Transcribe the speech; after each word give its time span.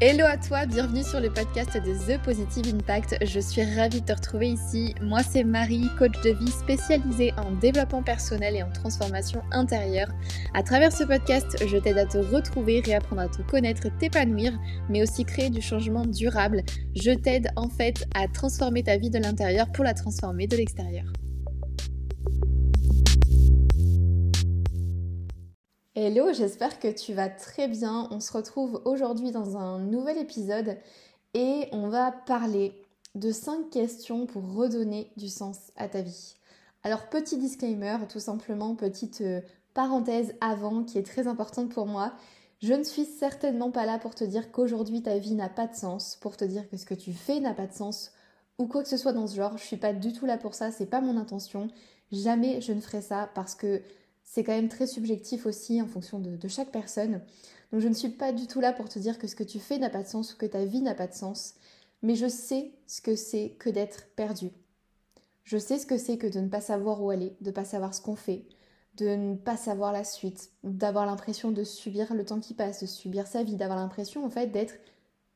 Hello 0.00 0.24
à 0.26 0.36
toi, 0.36 0.64
bienvenue 0.64 1.02
sur 1.02 1.18
le 1.18 1.28
podcast 1.28 1.74
de 1.74 1.92
The 1.92 2.22
Positive 2.22 2.72
Impact. 2.72 3.16
Je 3.20 3.40
suis 3.40 3.64
ravie 3.64 4.00
de 4.00 4.06
te 4.06 4.12
retrouver 4.12 4.50
ici. 4.50 4.94
Moi, 5.02 5.24
c'est 5.24 5.42
Marie, 5.42 5.88
coach 5.98 6.14
de 6.22 6.30
vie 6.30 6.52
spécialisée 6.52 7.32
en 7.36 7.50
développement 7.50 8.04
personnel 8.04 8.54
et 8.54 8.62
en 8.62 8.70
transformation 8.70 9.42
intérieure. 9.50 10.06
À 10.54 10.62
travers 10.62 10.92
ce 10.92 11.02
podcast, 11.02 11.64
je 11.66 11.76
t'aide 11.78 11.98
à 11.98 12.06
te 12.06 12.18
retrouver, 12.18 12.80
réapprendre 12.80 13.22
à 13.22 13.28
te 13.28 13.42
connaître, 13.42 13.88
t'épanouir, 13.98 14.52
mais 14.88 15.02
aussi 15.02 15.24
créer 15.24 15.50
du 15.50 15.60
changement 15.60 16.06
durable. 16.06 16.62
Je 16.94 17.10
t'aide 17.10 17.48
en 17.56 17.68
fait 17.68 18.06
à 18.14 18.28
transformer 18.28 18.84
ta 18.84 18.98
vie 18.98 19.10
de 19.10 19.18
l'intérieur 19.18 19.66
pour 19.72 19.82
la 19.82 19.94
transformer 19.94 20.46
de 20.46 20.56
l'extérieur. 20.56 21.06
Hello, 26.00 26.32
j'espère 26.32 26.78
que 26.78 26.86
tu 26.86 27.12
vas 27.12 27.28
très 27.28 27.66
bien. 27.66 28.06
On 28.12 28.20
se 28.20 28.32
retrouve 28.32 28.80
aujourd'hui 28.84 29.32
dans 29.32 29.56
un 29.56 29.80
nouvel 29.80 30.16
épisode 30.16 30.76
et 31.34 31.68
on 31.72 31.88
va 31.88 32.12
parler 32.12 32.72
de 33.16 33.32
5 33.32 33.68
questions 33.68 34.24
pour 34.26 34.54
redonner 34.54 35.10
du 35.16 35.28
sens 35.28 35.72
à 35.74 35.88
ta 35.88 36.02
vie. 36.02 36.36
Alors 36.84 37.08
petit 37.08 37.36
disclaimer, 37.36 37.96
tout 38.08 38.20
simplement, 38.20 38.76
petite 38.76 39.22
euh, 39.22 39.40
parenthèse 39.74 40.36
avant 40.40 40.84
qui 40.84 40.98
est 40.98 41.02
très 41.02 41.26
importante 41.26 41.70
pour 41.70 41.86
moi. 41.86 42.12
Je 42.62 42.74
ne 42.74 42.84
suis 42.84 43.04
certainement 43.04 43.72
pas 43.72 43.84
là 43.84 43.98
pour 43.98 44.14
te 44.14 44.22
dire 44.22 44.52
qu'aujourd'hui 44.52 45.02
ta 45.02 45.18
vie 45.18 45.34
n'a 45.34 45.48
pas 45.48 45.66
de 45.66 45.74
sens, 45.74 46.16
pour 46.20 46.36
te 46.36 46.44
dire 46.44 46.70
que 46.70 46.76
ce 46.76 46.86
que 46.86 46.94
tu 46.94 47.12
fais 47.12 47.40
n'a 47.40 47.54
pas 47.54 47.66
de 47.66 47.74
sens 47.74 48.12
ou 48.58 48.68
quoi 48.68 48.84
que 48.84 48.88
ce 48.88 48.98
soit 48.98 49.12
dans 49.12 49.26
ce 49.26 49.34
genre. 49.34 49.58
Je 49.58 49.64
suis 49.64 49.76
pas 49.76 49.92
du 49.92 50.12
tout 50.12 50.26
là 50.26 50.38
pour 50.38 50.54
ça, 50.54 50.70
c'est 50.70 50.86
pas 50.86 51.00
mon 51.00 51.16
intention. 51.16 51.66
Jamais 52.12 52.60
je 52.60 52.72
ne 52.72 52.80
ferai 52.80 53.02
ça 53.02 53.28
parce 53.34 53.56
que 53.56 53.82
c'est 54.30 54.44
quand 54.44 54.52
même 54.52 54.68
très 54.68 54.86
subjectif 54.86 55.46
aussi 55.46 55.80
en 55.80 55.86
fonction 55.86 56.18
de, 56.18 56.48
chaque 56.48 56.70
personne. 56.70 57.22
Donc 57.72 57.80
je 57.80 57.88
ne 57.88 57.94
suis 57.94 58.10
pas 58.10 58.30
du 58.30 58.46
tout 58.46 58.60
là 58.60 58.74
pour 58.74 58.88
te 58.88 58.98
dire 58.98 59.18
que 59.18 59.26
ce 59.26 59.34
que 59.34 59.42
tu 59.42 59.58
fais 59.58 59.78
n'a 59.78 59.88
pas 59.88 60.02
de 60.02 60.08
sens 60.08 60.34
ou 60.34 60.36
que 60.36 60.44
ta 60.44 60.66
vie 60.66 60.82
n'a 60.82 60.94
pas 60.94 61.06
de 61.06 61.14
sens, 61.14 61.54
mais 62.02 62.14
je 62.14 62.28
sais 62.28 62.72
ce 62.86 63.00
que 63.00 63.16
c'est 63.16 63.56
que 63.58 63.70
d'être 63.70 64.06
perdu. 64.16 64.50
Je 65.44 65.56
sais 65.56 65.78
ce 65.78 65.86
que 65.86 65.96
c'est 65.96 66.18
que 66.18 66.26
de 66.26 66.40
ne 66.40 66.48
pas 66.48 66.60
savoir 66.60 67.02
où 67.02 67.08
aller, 67.08 67.36
de 67.40 67.48
ne 67.48 67.54
pas 67.54 67.64
savoir 67.64 67.94
ce 67.94 68.02
qu'on 68.02 68.16
fait, 68.16 68.44
de 68.96 69.06
ne 69.06 69.34
pas 69.34 69.56
savoir 69.56 69.92
la 69.92 70.04
suite, 70.04 70.50
d'avoir 70.62 71.06
l'impression 71.06 71.50
de 71.50 71.64
subir 71.64 72.12
le 72.12 72.26
temps 72.26 72.40
qui 72.40 72.52
passe, 72.52 72.82
de 72.82 72.86
subir 72.86 73.26
sa 73.26 73.42
vie, 73.42 73.56
d'avoir 73.56 73.78
l'impression 73.78 74.26
en 74.26 74.30
fait 74.30 74.48
d'être 74.48 74.74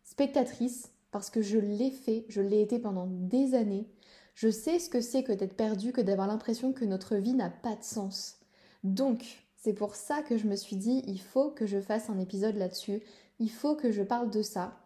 spectatrice 0.05 0.91
parce 1.12 1.31
que 1.31 1.41
je 1.41 1.59
l'ai 1.59 1.91
fait, 1.91 2.27
je 2.29 2.43
l'ai 2.43 2.61
été 2.61 2.79
pendant 2.79 3.06
des 3.06 3.55
années. 3.55 3.89
Je 4.34 4.51
sais 4.51 4.79
ce 4.79 4.91
que 4.91 5.01
c'est 5.01 5.23
que 5.23 5.33
d'être 5.33 5.56
perdu, 5.56 5.93
que 5.93 6.03
d'avoir 6.03 6.29
l'impression 6.29 6.75
que 6.75 6.84
notre 6.84 7.17
vie 7.17 7.34
n'a 7.34 7.51
pas 7.51 7.75
de 7.75 7.84
sens. 7.84 8.42
Donc, 8.84 9.44
c'est 9.56 9.72
pour 9.72 9.94
ça 9.94 10.22
que 10.22 10.36
je 10.36 10.47
me 10.47 10.56
suis 10.56 10.77
dit, 10.77 11.02
il 11.06 11.20
faut 11.20 11.50
que 11.50 11.66
je 11.66 11.80
fasse 11.80 12.11
un 12.11 12.19
épisode 12.19 12.56
là-dessus, 12.56 13.00
il 13.38 13.50
faut 13.50 13.77
que 13.77 13.92
je 13.92 14.02
parle 14.02 14.30
de 14.30 14.42
ça, 14.42 14.77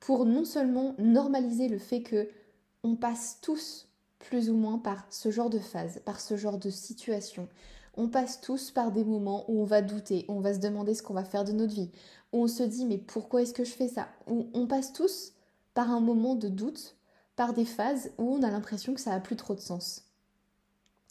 pour 0.00 0.26
non 0.26 0.44
seulement 0.44 0.94
normaliser 0.98 1.68
le 1.68 1.78
fait 1.78 2.02
que 2.02 2.28
on 2.84 2.94
passe 2.94 3.38
tous 3.42 3.88
plus 4.18 4.50
ou 4.50 4.54
moins 4.54 4.78
par 4.78 5.06
ce 5.10 5.30
genre 5.30 5.50
de 5.50 5.58
phase, 5.58 6.00
par 6.04 6.20
ce 6.20 6.36
genre 6.36 6.58
de 6.58 6.70
situation. 6.70 7.48
On 7.96 8.08
passe 8.08 8.40
tous 8.40 8.70
par 8.70 8.92
des 8.92 9.04
moments 9.04 9.44
où 9.50 9.60
on 9.60 9.64
va 9.64 9.82
douter, 9.82 10.24
où 10.28 10.34
on 10.34 10.40
va 10.40 10.54
se 10.54 10.60
demander 10.60 10.94
ce 10.94 11.02
qu'on 11.02 11.14
va 11.14 11.24
faire 11.24 11.44
de 11.44 11.52
notre 11.52 11.74
vie, 11.74 11.90
où 12.32 12.42
on 12.42 12.48
se 12.48 12.62
dit 12.62 12.86
mais 12.86 12.98
pourquoi 12.98 13.42
est-ce 13.42 13.54
que 13.54 13.64
je 13.64 13.72
fais 13.72 13.88
ça? 13.88 14.08
Où 14.28 14.48
on 14.54 14.66
passe 14.66 14.92
tous 14.92 15.32
par 15.74 15.90
un 15.90 16.00
moment 16.00 16.34
de 16.34 16.48
doute, 16.48 16.96
par 17.34 17.54
des 17.54 17.64
phases 17.64 18.10
où 18.18 18.34
on 18.34 18.42
a 18.42 18.50
l'impression 18.50 18.94
que 18.94 19.00
ça 19.00 19.10
n'a 19.10 19.20
plus 19.20 19.36
trop 19.36 19.54
de 19.54 19.60
sens. 19.60 20.07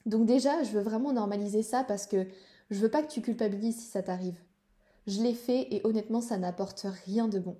Donc 0.07 0.25
déjà, 0.25 0.63
je 0.63 0.71
veux 0.71 0.81
vraiment 0.81 1.11
normaliser 1.11 1.61
ça 1.61 1.83
parce 1.83 2.07
que 2.07 2.25
je 2.71 2.79
veux 2.79 2.89
pas 2.89 3.03
que 3.03 3.11
tu 3.11 3.21
culpabilises 3.21 3.75
si 3.75 3.87
ça 3.87 4.01
t'arrive. 4.01 4.39
Je 5.05 5.21
l'ai 5.21 5.33
fait 5.33 5.67
et 5.73 5.81
honnêtement, 5.83 6.21
ça 6.21 6.37
n'apporte 6.37 6.87
rien 7.05 7.27
de 7.27 7.39
bon. 7.39 7.57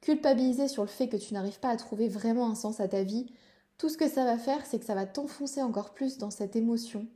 Culpabiliser 0.00 0.68
sur 0.68 0.84
le 0.84 0.88
fait 0.88 1.08
que 1.08 1.16
tu 1.16 1.34
n'arrives 1.34 1.58
pas 1.58 1.70
à 1.70 1.76
trouver 1.76 2.08
vraiment 2.08 2.48
un 2.48 2.54
sens 2.54 2.78
à 2.78 2.86
ta 2.86 3.02
vie, 3.02 3.26
tout 3.78 3.88
ce 3.88 3.98
que 3.98 4.08
ça 4.08 4.24
va 4.24 4.38
faire, 4.38 4.64
c'est 4.64 4.78
que 4.78 4.84
ça 4.84 4.94
va 4.94 5.06
t'enfoncer 5.06 5.60
encore 5.60 5.92
plus 5.92 6.18
dans 6.18 6.30
cette 6.30 6.54
émotion 6.54 7.06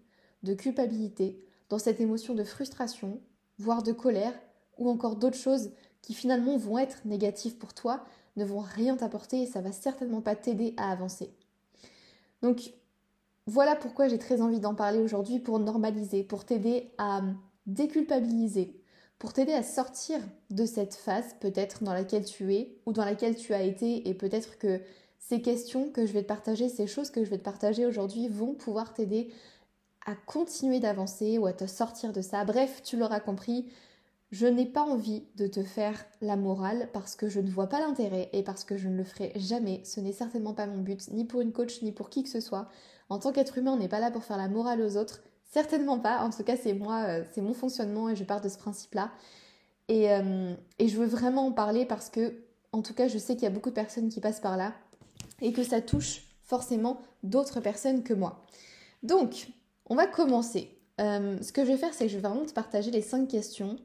de 0.42 0.52
culpabilité, 0.52 1.40
dans 1.68 1.78
cette 1.78 2.00
émotion 2.00 2.34
de 2.34 2.42
frustration, 2.42 3.20
voire 3.58 3.84
de 3.84 3.92
colère, 3.92 4.34
ou 4.78 4.90
encore 4.90 5.14
d'autres 5.14 5.38
choses 5.38 5.70
qui 6.00 6.12
finalement 6.12 6.56
vont 6.56 6.78
être 6.78 7.02
négatives 7.04 7.56
pour 7.56 7.72
toi, 7.72 8.04
ne 8.34 8.44
vont 8.44 8.60
rien 8.60 8.96
t'apporter 8.96 9.42
et 9.42 9.46
ça 9.46 9.60
va 9.60 9.70
certainement 9.70 10.22
pas 10.22 10.34
t'aider 10.34 10.74
à 10.76 10.90
avancer. 10.90 11.32
Donc 12.42 12.72
voilà 13.46 13.74
pourquoi 13.76 14.08
j'ai 14.08 14.18
très 14.18 14.40
envie 14.40 14.60
d'en 14.60 14.74
parler 14.74 14.98
aujourd'hui 14.98 15.38
pour 15.38 15.58
normaliser, 15.58 16.22
pour 16.22 16.44
t'aider 16.44 16.92
à 16.98 17.22
déculpabiliser, 17.66 18.80
pour 19.18 19.32
t'aider 19.32 19.52
à 19.52 19.62
sortir 19.62 20.20
de 20.50 20.64
cette 20.64 20.94
phase 20.94 21.36
peut-être 21.40 21.82
dans 21.84 21.94
laquelle 21.94 22.24
tu 22.24 22.54
es 22.54 22.76
ou 22.86 22.92
dans 22.92 23.04
laquelle 23.04 23.36
tu 23.36 23.54
as 23.54 23.62
été 23.62 24.08
et 24.08 24.14
peut-être 24.14 24.58
que 24.58 24.80
ces 25.18 25.40
questions 25.40 25.90
que 25.90 26.06
je 26.06 26.12
vais 26.12 26.22
te 26.22 26.28
partager, 26.28 26.68
ces 26.68 26.86
choses 26.86 27.10
que 27.10 27.24
je 27.24 27.30
vais 27.30 27.38
te 27.38 27.44
partager 27.44 27.86
aujourd'hui 27.86 28.28
vont 28.28 28.54
pouvoir 28.54 28.92
t'aider 28.92 29.32
à 30.04 30.14
continuer 30.14 30.80
d'avancer 30.80 31.38
ou 31.38 31.46
à 31.46 31.52
te 31.52 31.66
sortir 31.66 32.12
de 32.12 32.20
ça. 32.20 32.44
Bref, 32.44 32.82
tu 32.82 32.96
l'auras 32.96 33.20
compris, 33.20 33.68
je 34.32 34.46
n'ai 34.46 34.66
pas 34.66 34.82
envie 34.82 35.24
de 35.36 35.46
te 35.46 35.62
faire 35.62 36.04
la 36.20 36.36
morale 36.36 36.88
parce 36.92 37.14
que 37.14 37.28
je 37.28 37.38
ne 37.38 37.50
vois 37.50 37.68
pas 37.68 37.80
l'intérêt 37.80 38.30
et 38.32 38.42
parce 38.42 38.64
que 38.64 38.76
je 38.76 38.88
ne 38.88 38.96
le 38.96 39.04
ferai 39.04 39.32
jamais. 39.36 39.80
Ce 39.84 40.00
n'est 40.00 40.12
certainement 40.12 40.54
pas 40.54 40.66
mon 40.66 40.82
but, 40.82 41.10
ni 41.12 41.24
pour 41.24 41.40
une 41.40 41.52
coach, 41.52 41.82
ni 41.82 41.92
pour 41.92 42.10
qui 42.10 42.22
que 42.22 42.28
ce 42.28 42.40
soit. 42.40 42.68
En 43.12 43.18
tant 43.18 43.30
qu'être 43.30 43.58
humain, 43.58 43.72
on 43.72 43.76
n'est 43.76 43.88
pas 43.88 44.00
là 44.00 44.10
pour 44.10 44.24
faire 44.24 44.38
la 44.38 44.48
morale 44.48 44.80
aux 44.80 44.96
autres. 44.96 45.22
Certainement 45.50 45.98
pas. 45.98 46.20
En 46.22 46.30
tout 46.30 46.42
cas, 46.44 46.56
c'est 46.56 46.72
moi, 46.72 47.04
euh, 47.06 47.24
c'est 47.34 47.42
mon 47.42 47.52
fonctionnement 47.52 48.08
et 48.08 48.16
je 48.16 48.24
pars 48.24 48.40
de 48.40 48.48
ce 48.48 48.56
principe-là. 48.56 49.10
Euh, 49.90 50.54
et, 50.78 50.88
je 50.88 50.96
veux 50.96 51.04
vraiment 51.04 51.48
en 51.48 51.52
parler 51.52 51.84
parce 51.84 52.08
que, 52.08 52.32
en 52.72 52.80
tout 52.80 52.94
cas, 52.94 53.08
je 53.08 53.18
sais 53.18 53.34
qu'il 53.34 53.42
y 53.42 53.46
a 53.46 53.50
beaucoup 53.50 53.68
de 53.68 53.74
personnes 53.74 54.08
qui 54.08 54.20
passent 54.22 54.40
par 54.40 54.56
là 54.56 54.72
et 55.42 55.52
que 55.52 55.62
ça 55.62 55.82
touche 55.82 56.22
forcément 56.42 57.02
d'autres 57.22 57.60
personnes 57.60 58.02
que 58.02 58.14
moi. 58.14 58.46
Donc, 59.02 59.48
on 59.90 59.94
va 59.94 60.06
commencer. 60.06 60.74
Euh, 60.98 61.36
ce 61.42 61.52
que 61.52 61.66
je 61.66 61.72
vais 61.72 61.76
faire, 61.76 61.92
c'est 61.92 62.06
que 62.06 62.10
je 62.10 62.16
vais 62.16 62.26
vraiment 62.26 62.46
te 62.46 62.54
partager 62.54 62.90
les 62.90 63.02
cinq 63.02 63.28
questions 63.28 63.76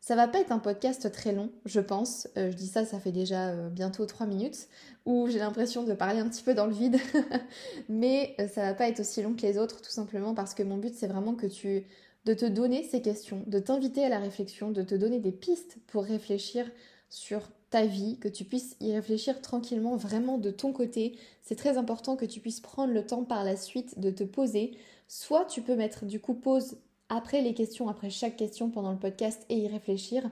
ça 0.00 0.14
va 0.14 0.28
pas 0.28 0.40
être 0.40 0.52
un 0.52 0.58
podcast 0.58 1.10
très 1.10 1.32
long, 1.32 1.50
je 1.64 1.80
pense. 1.80 2.28
Euh, 2.36 2.50
je 2.50 2.56
dis 2.56 2.68
ça, 2.68 2.84
ça 2.84 3.00
fait 3.00 3.12
déjà 3.12 3.48
euh, 3.48 3.68
bientôt 3.68 4.06
3 4.06 4.26
minutes, 4.26 4.68
où 5.04 5.26
j'ai 5.28 5.38
l'impression 5.38 5.82
de 5.82 5.94
parler 5.94 6.20
un 6.20 6.28
petit 6.28 6.42
peu 6.42 6.54
dans 6.54 6.66
le 6.66 6.72
vide. 6.72 6.98
Mais 7.88 8.34
euh, 8.40 8.48
ça 8.48 8.62
va 8.62 8.74
pas 8.74 8.88
être 8.88 9.00
aussi 9.00 9.22
long 9.22 9.34
que 9.34 9.42
les 9.42 9.58
autres, 9.58 9.82
tout 9.82 9.90
simplement 9.90 10.34
parce 10.34 10.54
que 10.54 10.62
mon 10.62 10.76
but, 10.76 10.94
c'est 10.94 11.08
vraiment 11.08 11.34
que 11.34 11.46
tu 11.46 11.84
de 12.24 12.34
te 12.34 12.44
donner 12.44 12.82
ces 12.82 13.02
questions, 13.02 13.44
de 13.46 13.60
t'inviter 13.60 14.04
à 14.04 14.08
la 14.08 14.18
réflexion, 14.18 14.72
de 14.72 14.82
te 14.82 14.96
donner 14.96 15.20
des 15.20 15.30
pistes 15.30 15.76
pour 15.86 16.02
réfléchir 16.02 16.68
sur 17.08 17.40
ta 17.70 17.86
vie, 17.86 18.18
que 18.18 18.28
tu 18.28 18.44
puisses 18.44 18.76
y 18.80 18.92
réfléchir 18.92 19.40
tranquillement, 19.40 19.96
vraiment 19.96 20.36
de 20.36 20.50
ton 20.50 20.72
côté. 20.72 21.16
C'est 21.42 21.54
très 21.54 21.78
important 21.78 22.16
que 22.16 22.24
tu 22.24 22.40
puisses 22.40 22.60
prendre 22.60 22.92
le 22.92 23.06
temps 23.06 23.24
par 23.24 23.44
la 23.44 23.56
suite 23.56 24.00
de 24.00 24.10
te 24.10 24.24
poser. 24.24 24.76
Soit 25.06 25.44
tu 25.44 25.62
peux 25.62 25.76
mettre 25.76 26.04
du 26.04 26.18
coup 26.18 26.34
pause 26.34 26.78
après 27.08 27.40
les 27.40 27.54
questions, 27.54 27.88
après 27.88 28.10
chaque 28.10 28.36
question 28.36 28.70
pendant 28.70 28.92
le 28.92 28.98
podcast 28.98 29.44
et 29.48 29.58
y 29.58 29.68
réfléchir, 29.68 30.28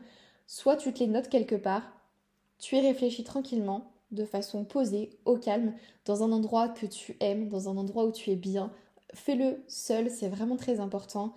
soit 0.46 0.76
tu 0.76 0.92
te 0.92 1.00
les 1.00 1.06
notes 1.06 1.28
quelque 1.28 1.54
part, 1.54 1.82
tu 2.58 2.76
y 2.76 2.80
réfléchis 2.80 3.24
tranquillement, 3.24 3.92
de 4.10 4.24
façon 4.24 4.64
posée, 4.64 5.10
au 5.24 5.36
calme, 5.36 5.74
dans 6.04 6.22
un 6.22 6.32
endroit 6.32 6.68
que 6.68 6.86
tu 6.86 7.16
aimes, 7.20 7.48
dans 7.48 7.68
un 7.68 7.76
endroit 7.76 8.04
où 8.04 8.12
tu 8.12 8.30
es 8.30 8.36
bien. 8.36 8.72
Fais-le 9.12 9.62
seul, 9.68 10.10
c'est 10.10 10.28
vraiment 10.28 10.56
très 10.56 10.80
important. 10.80 11.34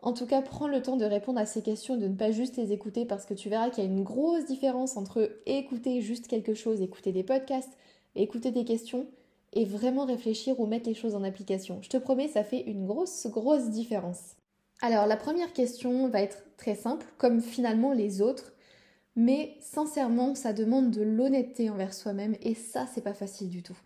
En 0.00 0.12
tout 0.12 0.26
cas, 0.26 0.42
prends 0.42 0.68
le 0.68 0.80
temps 0.80 0.96
de 0.96 1.04
répondre 1.04 1.40
à 1.40 1.46
ces 1.46 1.62
questions 1.62 1.96
de 1.96 2.06
ne 2.06 2.14
pas 2.14 2.30
juste 2.30 2.56
les 2.56 2.72
écouter 2.72 3.04
parce 3.04 3.26
que 3.26 3.34
tu 3.34 3.48
verras 3.48 3.70
qu'il 3.70 3.82
y 3.82 3.86
a 3.86 3.90
une 3.90 4.04
grosse 4.04 4.46
différence 4.46 4.96
entre 4.96 5.40
écouter 5.46 6.00
juste 6.00 6.28
quelque 6.28 6.54
chose, 6.54 6.80
écouter 6.80 7.12
des 7.12 7.24
podcasts, 7.24 7.76
écouter 8.14 8.52
des 8.52 8.64
questions 8.64 9.06
et 9.52 9.64
vraiment 9.64 10.04
réfléchir 10.04 10.60
ou 10.60 10.66
mettre 10.66 10.88
les 10.88 10.94
choses 10.94 11.16
en 11.16 11.24
application. 11.24 11.80
Je 11.82 11.88
te 11.88 11.96
promets, 11.96 12.28
ça 12.28 12.44
fait 12.44 12.60
une 12.60 12.86
grosse, 12.86 13.26
grosse 13.26 13.70
différence. 13.70 14.37
Alors 14.80 15.06
la 15.06 15.16
première 15.16 15.52
question 15.52 16.08
va 16.08 16.22
être 16.22 16.44
très 16.56 16.76
simple, 16.76 17.06
comme 17.18 17.40
finalement 17.40 17.92
les 17.92 18.20
autres, 18.22 18.52
mais 19.16 19.56
sincèrement, 19.60 20.36
ça 20.36 20.52
demande 20.52 20.92
de 20.92 21.02
l'honnêteté 21.02 21.68
envers 21.70 21.92
soi-même 21.92 22.36
et 22.40 22.54
ça, 22.54 22.86
c'est 22.94 23.02
pas 23.02 23.14
facile 23.14 23.48
du 23.48 23.62
tout. 23.62 23.76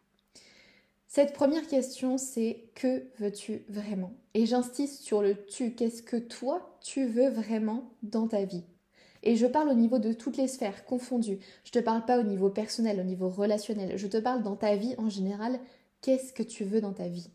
Cette 1.07 1.35
première 1.35 1.67
question, 1.67 2.19
c'est 2.19 2.71
que 2.75 3.05
veux-tu 3.19 3.65
vraiment? 3.69 4.13
Et 4.35 4.47
j'insiste 4.47 5.03
sur 5.03 5.23
le 5.23 5.35
tu. 5.47 5.75
Qu'est-ce 5.75 6.03
que 6.03 6.17
toi, 6.17 6.79
tu 6.83 7.07
veux 7.07 7.29
vraiment 7.29 7.91
dans 8.03 8.29
ta 8.29 8.45
vie? 8.45 8.65
Et 9.23 9.37
je 9.37 9.47
parle 9.47 9.69
au 9.69 9.75
niveau 9.75 9.99
de 9.99 10.13
toutes 10.13 10.37
les 10.37 10.49
sphères 10.49 10.85
confondues. 10.85 11.39
Je 11.65 11.71
te 11.71 11.79
parle 11.79 12.05
pas 12.07 12.19
au 12.19 12.23
niveau 12.23 12.51
personnel, 12.51 12.99
au 13.01 13.05
niveau 13.05 13.29
relationnel. 13.29 13.97
Je 13.99 14.07
te 14.07 14.17
parle 14.17 14.43
dans 14.43 14.57
ta 14.57 14.77
vie 14.77 14.95
en 14.99 15.09
général. 15.11 15.61
Qu'est-ce 16.01 16.33
que 16.33 16.43
tu 16.43 16.65
veux 16.65 16.81
dans 16.81 16.95
ta 16.95 17.09
vie? 17.09 17.29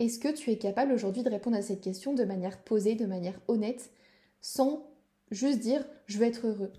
Est-ce 0.00 0.18
que 0.18 0.32
tu 0.32 0.50
es 0.50 0.58
capable 0.58 0.92
aujourd'hui 0.92 1.22
de 1.22 1.30
répondre 1.30 1.56
à 1.56 1.62
cette 1.62 1.80
question 1.80 2.14
de 2.14 2.24
manière 2.24 2.58
posée, 2.62 2.94
de 2.94 3.06
manière 3.06 3.40
honnête, 3.48 3.90
sans 4.40 4.86
juste 5.30 5.60
dire 5.60 5.84
je 6.06 6.18
veux 6.18 6.26
être 6.26 6.46
heureux 6.46 6.72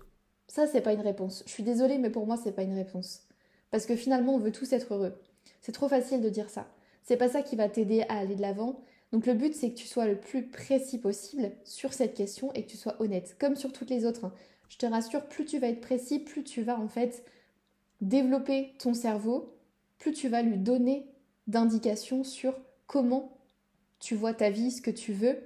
Ça, 0.48 0.66
c'est 0.66 0.82
pas 0.82 0.92
une 0.92 1.00
réponse. 1.00 1.42
Je 1.46 1.52
suis 1.52 1.62
désolée, 1.62 1.98
mais 1.98 2.10
pour 2.10 2.26
moi, 2.26 2.36
c'est 2.36 2.52
pas 2.52 2.62
une 2.62 2.74
réponse. 2.74 3.22
Parce 3.70 3.86
que 3.86 3.96
finalement, 3.96 4.34
on 4.34 4.38
veut 4.38 4.52
tous 4.52 4.72
être 4.72 4.94
heureux. 4.94 5.14
C'est 5.60 5.72
trop 5.72 5.88
facile 5.88 6.20
de 6.20 6.28
dire 6.28 6.50
ça. 6.50 6.68
C'est 7.02 7.16
pas 7.16 7.28
ça 7.28 7.42
qui 7.42 7.56
va 7.56 7.68
t'aider 7.68 8.02
à 8.08 8.18
aller 8.18 8.36
de 8.36 8.42
l'avant. 8.42 8.80
Donc 9.12 9.26
le 9.26 9.34
but, 9.34 9.54
c'est 9.54 9.70
que 9.70 9.76
tu 9.76 9.86
sois 9.86 10.06
le 10.06 10.18
plus 10.18 10.48
précis 10.48 10.98
possible 10.98 11.52
sur 11.64 11.92
cette 11.92 12.14
question 12.14 12.52
et 12.52 12.64
que 12.64 12.70
tu 12.70 12.76
sois 12.76 13.00
honnête, 13.00 13.36
comme 13.38 13.56
sur 13.56 13.72
toutes 13.72 13.90
les 13.90 14.04
autres. 14.04 14.26
Hein. 14.26 14.34
Je 14.68 14.76
te 14.76 14.86
rassure, 14.86 15.26
plus 15.26 15.44
tu 15.44 15.58
vas 15.58 15.68
être 15.68 15.80
précis, 15.80 16.18
plus 16.18 16.44
tu 16.44 16.62
vas 16.62 16.78
en 16.78 16.88
fait 16.88 17.24
développer 18.00 18.74
ton 18.78 18.94
cerveau, 18.94 19.56
plus 19.98 20.12
tu 20.12 20.28
vas 20.28 20.42
lui 20.42 20.58
donner 20.58 21.06
d'indications 21.46 22.24
sur 22.24 22.54
comment 22.86 23.36
tu 23.98 24.14
vois 24.14 24.34
ta 24.34 24.50
vie, 24.50 24.70
ce 24.70 24.82
que 24.82 24.90
tu 24.90 25.12
veux, 25.12 25.38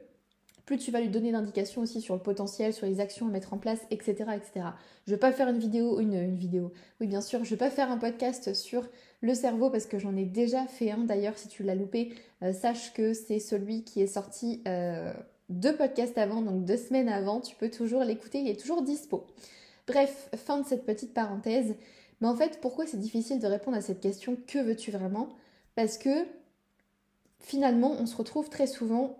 plus 0.67 0.79
tu 0.79 0.91
vas 0.91 1.01
lui 1.01 1.09
donner 1.09 1.33
d'indications 1.33 1.83
aussi 1.83 2.01
sur 2.01 2.15
le 2.15 2.21
potentiel, 2.21 2.73
sur 2.73 2.87
les 2.87 3.01
actions 3.01 3.27
à 3.27 3.31
mettre 3.31 3.53
en 3.53 3.59
place, 3.59 3.81
etc. 3.91 4.15
etc. 4.37 4.67
Je 5.07 5.11
ne 5.11 5.17
vais 5.17 5.21
pas 5.21 5.33
faire 5.33 5.49
une 5.49 5.59
vidéo, 5.59 5.99
une, 5.99 6.37
vidéo, 6.37 6.73
oui 7.01 7.07
bien 7.07 7.21
sûr, 7.21 7.41
je 7.41 7.47
ne 7.47 7.51
vais 7.51 7.57
pas 7.57 7.71
faire 7.71 7.91
un 7.91 7.99
podcast 7.99 8.55
sur 8.55 8.87
le 9.21 9.35
cerveau 9.35 9.71
parce 9.71 9.87
que 9.87 9.99
j'en 9.99 10.17
ai 10.17 10.25
déjà 10.25 10.67
fait 10.67 10.91
un 10.91 10.99
d'ailleurs, 10.99 11.37
si 11.37 11.49
tu 11.49 11.63
l'as 11.65 11.75
loupé, 11.75 12.13
euh, 12.43 12.53
sache 12.53 12.93
que 12.93 13.15
c'est 13.15 13.41
celui 13.41 13.83
qui 13.83 14.01
est 14.01 14.07
sorti 14.07 14.63
euh, 14.69 15.13
deux 15.49 15.75
podcasts 15.75 16.19
avant, 16.19 16.41
donc 16.41 16.65
deux 16.65 16.77
semaines 16.77 17.09
avant, 17.09 17.41
tu 17.41 17.57
peux 17.57 17.71
toujours 17.71 18.05
l'écouter, 18.05 18.39
il 18.39 18.49
est 18.49 18.61
toujours 18.61 18.83
dispo. 18.83 19.27
Bref, 19.89 20.31
fin 20.37 20.61
de 20.61 20.67
cette 20.67 20.87
petite 20.87 21.13
parenthèse. 21.13 21.75
Mais 22.21 22.29
en 22.29 22.37
fait, 22.37 22.61
pourquoi 22.61 22.87
c'est 22.87 22.99
difficile 23.01 23.41
de 23.41 23.47
répondre 23.47 23.77
à 23.77 23.81
cette 23.81 24.01
question 24.01 24.37
que 24.47 24.59
veux-tu 24.59 24.93
vraiment? 24.93 25.31
Parce 25.75 25.99
que 25.99 26.27
finalement, 27.41 27.93
on 27.99 28.07
se 28.07 28.17
retrouve 28.17 28.49
très 28.49 28.67
souvent 28.67 29.17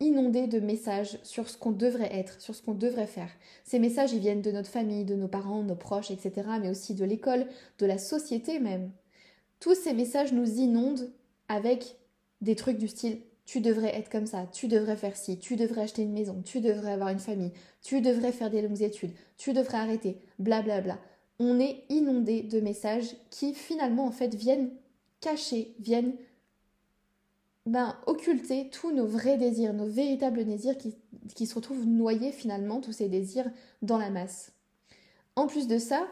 inondé 0.00 0.46
de 0.48 0.60
messages 0.60 1.18
sur 1.22 1.48
ce 1.48 1.56
qu'on 1.56 1.70
devrait 1.70 2.12
être, 2.12 2.40
sur 2.40 2.54
ce 2.54 2.62
qu'on 2.62 2.74
devrait 2.74 3.06
faire. 3.06 3.30
Ces 3.64 3.78
messages, 3.78 4.12
ils 4.12 4.20
viennent 4.20 4.42
de 4.42 4.50
notre 4.50 4.68
famille, 4.68 5.04
de 5.04 5.14
nos 5.14 5.28
parents, 5.28 5.62
nos 5.62 5.76
proches, 5.76 6.10
etc., 6.10 6.32
mais 6.60 6.70
aussi 6.70 6.94
de 6.94 7.04
l'école, 7.04 7.46
de 7.78 7.86
la 7.86 7.98
société 7.98 8.58
même. 8.58 8.90
Tous 9.60 9.74
ces 9.74 9.94
messages 9.94 10.32
nous 10.32 10.58
inondent 10.58 11.10
avec 11.48 11.96
des 12.40 12.56
trucs 12.56 12.78
du 12.78 12.88
style 12.88 13.18
tu 13.44 13.60
devrais 13.60 13.94
être 13.96 14.10
comme 14.10 14.26
ça, 14.26 14.46
tu 14.52 14.68
devrais 14.68 14.96
faire 14.96 15.16
ci, 15.16 15.38
tu 15.38 15.56
devrais 15.56 15.82
acheter 15.82 16.02
une 16.02 16.12
maison, 16.12 16.42
tu 16.44 16.60
devrais 16.60 16.92
avoir 16.92 17.10
une 17.10 17.18
famille, 17.18 17.52
tu 17.82 18.00
devrais 18.00 18.32
faire 18.32 18.50
des 18.50 18.62
longues 18.62 18.82
études, 18.82 19.12
tu 19.36 19.52
devrais 19.52 19.78
arrêter, 19.78 20.18
blablabla. 20.38 20.82
Bla 20.82 20.94
bla. 20.94 21.02
On 21.38 21.58
est 21.58 21.84
inondé 21.88 22.42
de 22.42 22.60
messages 22.60 23.16
qui 23.30 23.52
finalement 23.52 24.06
en 24.06 24.12
fait 24.12 24.34
viennent 24.34 24.70
cacher, 25.20 25.74
viennent 25.80 26.14
ben, 27.66 27.96
occulter 28.06 28.70
tous 28.70 28.92
nos 28.92 29.06
vrais 29.06 29.38
désirs, 29.38 29.72
nos 29.72 29.86
véritables 29.86 30.44
désirs 30.44 30.76
qui, 30.76 30.96
qui 31.34 31.46
se 31.46 31.54
retrouvent 31.54 31.86
noyés 31.86 32.32
finalement, 32.32 32.80
tous 32.80 32.92
ces 32.92 33.08
désirs, 33.08 33.50
dans 33.82 33.98
la 33.98 34.10
masse. 34.10 34.52
En 35.36 35.46
plus 35.46 35.68
de 35.68 35.78
ça, 35.78 36.06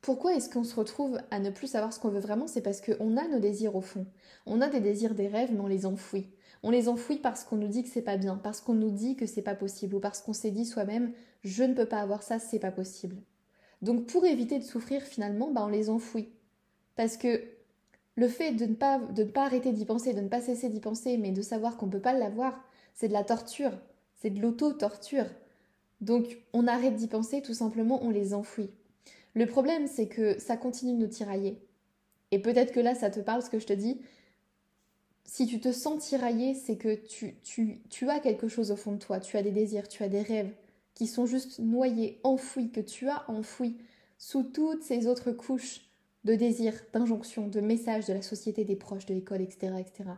pourquoi 0.00 0.34
est-ce 0.34 0.50
qu'on 0.50 0.64
se 0.64 0.74
retrouve 0.74 1.18
à 1.30 1.38
ne 1.38 1.50
plus 1.50 1.68
savoir 1.68 1.92
ce 1.92 2.00
qu'on 2.00 2.10
veut 2.10 2.20
vraiment? 2.20 2.46
C'est 2.46 2.62
parce 2.62 2.80
qu'on 2.80 3.16
a 3.16 3.28
nos 3.28 3.40
désirs 3.40 3.76
au 3.76 3.80
fond. 3.80 4.06
On 4.44 4.60
a 4.60 4.68
des 4.68 4.80
désirs, 4.80 5.14
des 5.14 5.28
rêves, 5.28 5.52
mais 5.52 5.60
on 5.60 5.66
les 5.66 5.86
enfouit. 5.86 6.28
On 6.62 6.70
les 6.70 6.88
enfouit 6.88 7.18
parce 7.18 7.44
qu'on 7.44 7.56
nous 7.56 7.68
dit 7.68 7.82
que 7.82 7.88
c'est 7.88 8.02
pas 8.02 8.16
bien, 8.16 8.36
parce 8.36 8.60
qu'on 8.60 8.74
nous 8.74 8.90
dit 8.90 9.16
que 9.16 9.26
c'est 9.26 9.42
pas 9.42 9.54
possible, 9.54 9.96
ou 9.96 10.00
parce 10.00 10.20
qu'on 10.20 10.32
s'est 10.32 10.50
dit 10.50 10.64
soi-même 10.64 11.12
je 11.44 11.62
ne 11.62 11.74
peux 11.74 11.86
pas 11.86 12.00
avoir 12.00 12.22
ça, 12.22 12.38
c'est 12.40 12.58
pas 12.58 12.72
possible. 12.72 13.16
Donc 13.82 14.06
pour 14.06 14.24
éviter 14.24 14.58
de 14.58 14.64
souffrir 14.64 15.02
finalement, 15.02 15.50
bah 15.52 15.62
on 15.64 15.68
les 15.68 15.90
enfouit. 15.90 16.28
Parce 16.96 17.16
que 17.16 17.40
le 18.16 18.28
fait 18.28 18.52
de 18.52 18.64
ne 18.64 18.74
pas, 18.74 19.44
arrêter 19.44 19.72
d'y 19.72 19.84
penser, 19.84 20.14
de 20.14 20.20
ne 20.20 20.28
pas 20.28 20.40
cesser 20.40 20.68
d'y 20.68 20.80
penser, 20.80 21.18
mais 21.18 21.32
de 21.32 21.42
savoir 21.42 21.76
qu'on 21.76 21.86
ne 21.86 21.92
peut 21.92 22.00
pas 22.00 22.14
l'avoir, 22.14 22.58
c'est 22.94 23.08
de 23.08 23.12
la 23.12 23.24
torture, 23.24 23.72
c'est 24.16 24.30
de 24.30 24.40
l'auto-torture. 24.40 25.26
Donc 26.00 26.38
on 26.52 26.66
arrête 26.66 26.96
d'y 26.96 27.08
penser, 27.08 27.42
tout 27.42 27.54
simplement, 27.54 28.02
on 28.02 28.10
les 28.10 28.32
enfouit. 28.32 28.70
Le 29.34 29.46
problème, 29.46 29.86
c'est 29.86 30.08
que 30.08 30.38
ça 30.40 30.56
continue 30.56 30.94
de 30.94 31.04
nous 31.04 31.10
tirailler. 31.10 31.58
Et 32.30 32.38
peut-être 32.38 32.72
que 32.72 32.80
là, 32.80 32.94
ça 32.94 33.10
te 33.10 33.20
parle 33.20 33.42
ce 33.42 33.50
que 33.50 33.58
je 33.58 33.66
te 33.66 33.74
dis. 33.74 34.00
Si 35.24 35.46
tu 35.46 35.60
te 35.60 35.70
sens 35.72 36.02
tiraillé, 36.02 36.54
c'est 36.54 36.76
que 36.76 36.94
tu, 36.94 37.34
tu, 37.42 37.82
tu 37.90 38.08
as 38.08 38.20
quelque 38.20 38.48
chose 38.48 38.70
au 38.70 38.76
fond 38.76 38.92
de 38.92 38.98
toi, 38.98 39.20
tu 39.20 39.36
as 39.36 39.42
des 39.42 39.50
désirs, 39.50 39.88
tu 39.88 40.02
as 40.02 40.08
des 40.08 40.22
rêves 40.22 40.52
qui 40.94 41.06
sont 41.06 41.26
juste 41.26 41.58
noyés, 41.58 42.18
enfouis, 42.22 42.70
que 42.70 42.80
tu 42.80 43.08
as 43.08 43.28
enfouis 43.28 43.76
sous 44.16 44.42
toutes 44.42 44.82
ces 44.82 45.06
autres 45.06 45.32
couches 45.32 45.85
de 46.26 46.34
désirs, 46.34 46.82
d'injonctions, 46.92 47.46
de 47.46 47.60
messages 47.60 48.06
de 48.06 48.12
la 48.12 48.20
société, 48.20 48.64
des 48.64 48.74
proches, 48.74 49.06
de 49.06 49.14
l'école, 49.14 49.40
etc., 49.40 49.74
etc. 49.78 50.10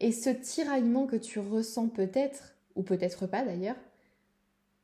Et 0.00 0.12
ce 0.12 0.30
tiraillement 0.30 1.06
que 1.06 1.16
tu 1.16 1.38
ressens 1.38 1.88
peut-être, 1.88 2.54
ou 2.74 2.82
peut-être 2.82 3.26
pas 3.26 3.44
d'ailleurs, 3.44 3.76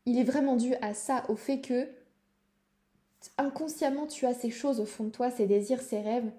il 0.05 0.19
est 0.19 0.25
vraiment 0.25 0.57
dû 0.57 0.75
à 0.83 0.93
ça, 0.93 1.25
au 1.31 1.37
fait 1.37 1.61
que 1.63 1.89
inconsciemment 3.39 4.07
tu 4.07 4.27
as 4.27 4.35
ces 4.35 4.51
choses 4.51 4.79
au 4.79 4.85
fond 4.85 5.05
de 5.05 5.11
toi, 5.11 5.31
ces 5.31 5.47
désirs, 5.47 5.81
ces 5.81 6.01
rêves. 6.01 6.31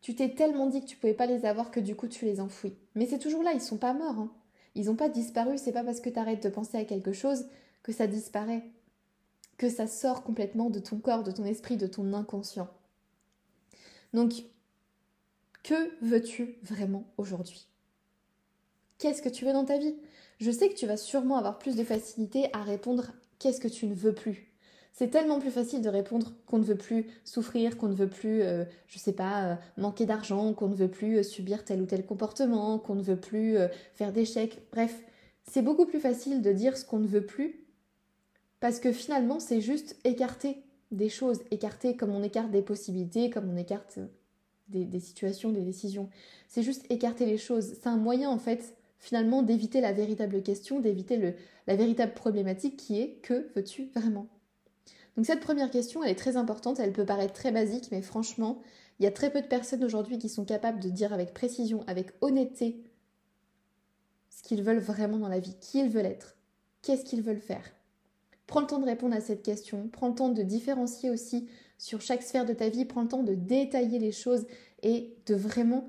Tu 0.00 0.14
t'es 0.14 0.30
tellement 0.30 0.66
dit 0.66 0.80
que 0.80 0.86
tu 0.86 0.96
pouvais 0.96 1.14
pas 1.14 1.26
les 1.26 1.44
avoir 1.44 1.70
que 1.70 1.80
du 1.80 1.96
coup 1.96 2.08
tu 2.08 2.24
les 2.24 2.40
enfouis. 2.40 2.74
Mais 2.94 3.06
c'est 3.06 3.18
toujours 3.18 3.42
là, 3.42 3.52
ils 3.52 3.60
sont 3.60 3.76
pas 3.76 3.92
morts. 3.92 4.18
Hein. 4.18 4.32
Ils 4.74 4.86
n'ont 4.86 4.96
pas 4.96 5.10
disparu, 5.10 5.58
c'est 5.58 5.72
pas 5.72 5.84
parce 5.84 6.00
que 6.00 6.08
tu 6.08 6.18
arrêtes 6.18 6.42
de 6.42 6.48
penser 6.48 6.78
à 6.78 6.84
quelque 6.84 7.12
chose 7.12 7.46
que 7.82 7.92
ça 7.92 8.06
disparaît, 8.06 8.62
que 9.58 9.68
ça 9.68 9.86
sort 9.86 10.22
complètement 10.22 10.70
de 10.70 10.80
ton 10.80 10.98
corps, 10.98 11.24
de 11.24 11.30
ton 11.30 11.44
esprit, 11.44 11.76
de 11.76 11.86
ton 11.86 12.14
inconscient. 12.14 12.68
Donc, 14.16 14.32
que 15.62 15.90
veux-tu 16.00 16.56
vraiment 16.62 17.04
aujourd'hui? 17.18 17.68
Qu'est-ce 18.96 19.20
que 19.20 19.28
tu 19.28 19.44
veux 19.44 19.52
dans 19.52 19.66
ta 19.66 19.76
vie? 19.76 19.94
Je 20.40 20.50
sais 20.50 20.70
que 20.70 20.74
tu 20.74 20.86
vas 20.86 20.96
sûrement 20.96 21.36
avoir 21.36 21.58
plus 21.58 21.76
de 21.76 21.84
facilité 21.84 22.48
à 22.54 22.62
répondre 22.62 23.12
qu'est-ce 23.38 23.60
que 23.60 23.68
tu 23.68 23.84
ne 23.86 23.94
veux 23.94 24.14
plus? 24.14 24.50
C'est 24.94 25.10
tellement 25.10 25.38
plus 25.38 25.50
facile 25.50 25.82
de 25.82 25.90
répondre 25.90 26.32
qu'on 26.46 26.56
ne 26.56 26.64
veut 26.64 26.78
plus 26.78 27.04
souffrir, 27.24 27.76
qu'on 27.76 27.88
ne 27.88 27.94
veut 27.94 28.08
plus, 28.08 28.40
euh, 28.40 28.64
je 28.86 28.98
sais 28.98 29.12
pas, 29.12 29.44
euh, 29.44 29.54
manquer 29.76 30.06
d'argent, 30.06 30.54
qu'on 30.54 30.68
ne 30.68 30.74
veut 30.74 30.90
plus 30.90 31.18
euh, 31.18 31.22
subir 31.22 31.66
tel 31.66 31.82
ou 31.82 31.84
tel 31.84 32.06
comportement, 32.06 32.78
qu'on 32.78 32.94
ne 32.94 33.02
veut 33.02 33.20
plus 33.20 33.58
faire 33.92 34.14
d'échecs. 34.14 34.62
Bref, 34.72 35.04
c'est 35.42 35.60
beaucoup 35.60 35.84
plus 35.84 36.00
facile 36.00 36.40
de 36.40 36.52
dire 36.52 36.78
ce 36.78 36.86
qu'on 36.86 37.00
ne 37.00 37.06
veut 37.06 37.26
plus 37.26 37.66
parce 38.60 38.80
que 38.80 38.92
finalement 38.92 39.40
c'est 39.40 39.60
juste 39.60 39.96
écarter 40.04 40.62
des 40.90 41.08
choses, 41.08 41.40
écarter 41.50 41.96
comme 41.96 42.10
on 42.10 42.22
écarte 42.22 42.50
des 42.50 42.62
possibilités, 42.62 43.30
comme 43.30 43.50
on 43.50 43.56
écarte 43.56 43.98
des, 44.68 45.00
situations, 45.00 45.50
des 45.52 45.62
décisions. 45.62 46.08
C'est 46.48 46.62
juste 46.62 46.84
écarter 46.90 47.26
les 47.26 47.38
choses. 47.38 47.74
C'est 47.74 47.88
un 47.88 47.96
moyen 47.96 48.30
en 48.30 48.38
fait 48.38 48.76
finalement 48.98 49.42
d'éviter 49.42 49.80
la 49.80 49.92
véritable 49.92 50.42
question, 50.42 50.80
d'éviter 50.80 51.34
la 51.66 51.76
véritable 51.76 52.14
problématique 52.14 52.76
qui 52.76 53.00
est 53.00 53.20
que 53.22 53.48
veux-tu 53.54 53.90
vraiment? 53.94 54.26
Donc 55.16 55.26
cette 55.26 55.40
première 55.40 55.70
question, 55.70 56.02
elle 56.02 56.10
est 56.10 56.16
très 56.16 56.36
importante, 56.36 56.78
elle 56.78 56.92
peut 56.92 57.06
paraître 57.06 57.32
très 57.32 57.52
basique, 57.52 57.88
mais 57.90 58.02
franchement, 58.02 58.60
il 58.98 59.04
y 59.04 59.06
a 59.06 59.12
très 59.12 59.30
peu 59.30 59.40
de 59.40 59.46
personnes 59.46 59.84
aujourd'hui 59.84 60.18
qui 60.18 60.28
sont 60.28 60.44
capables 60.44 60.80
de 60.80 60.88
dire 60.88 61.12
avec 61.12 61.32
précision, 61.32 61.84
avec 61.86 62.12
honnêteté, 62.20 62.82
ce 64.30 64.42
qu'ils 64.42 64.62
veulent 64.62 64.78
vraiment 64.78 65.18
dans 65.18 65.28
la 65.28 65.38
vie, 65.38 65.56
qui 65.60 65.80
ils 65.80 65.88
veulent 65.88 66.06
être, 66.06 66.36
qu'est-ce 66.82 67.04
qu'ils 67.04 67.22
veulent 67.22 67.40
faire. 67.40 67.64
Prends 68.46 68.60
le 68.60 68.66
temps 68.66 68.78
de 68.78 68.84
répondre 68.84 69.14
à 69.14 69.20
cette 69.20 69.42
question, 69.42 69.88
prends 69.92 70.08
le 70.08 70.14
temps 70.14 70.28
de 70.28 70.42
différencier 70.42 71.10
aussi 71.10 71.48
sur 71.78 72.00
chaque 72.00 72.22
sphère 72.22 72.46
de 72.46 72.52
ta 72.52 72.68
vie, 72.68 72.84
prends 72.84 73.02
le 73.02 73.08
temps 73.08 73.22
de 73.22 73.34
détailler 73.34 73.98
les 73.98 74.12
choses 74.12 74.46
et 74.82 75.14
de 75.26 75.34
vraiment 75.34 75.88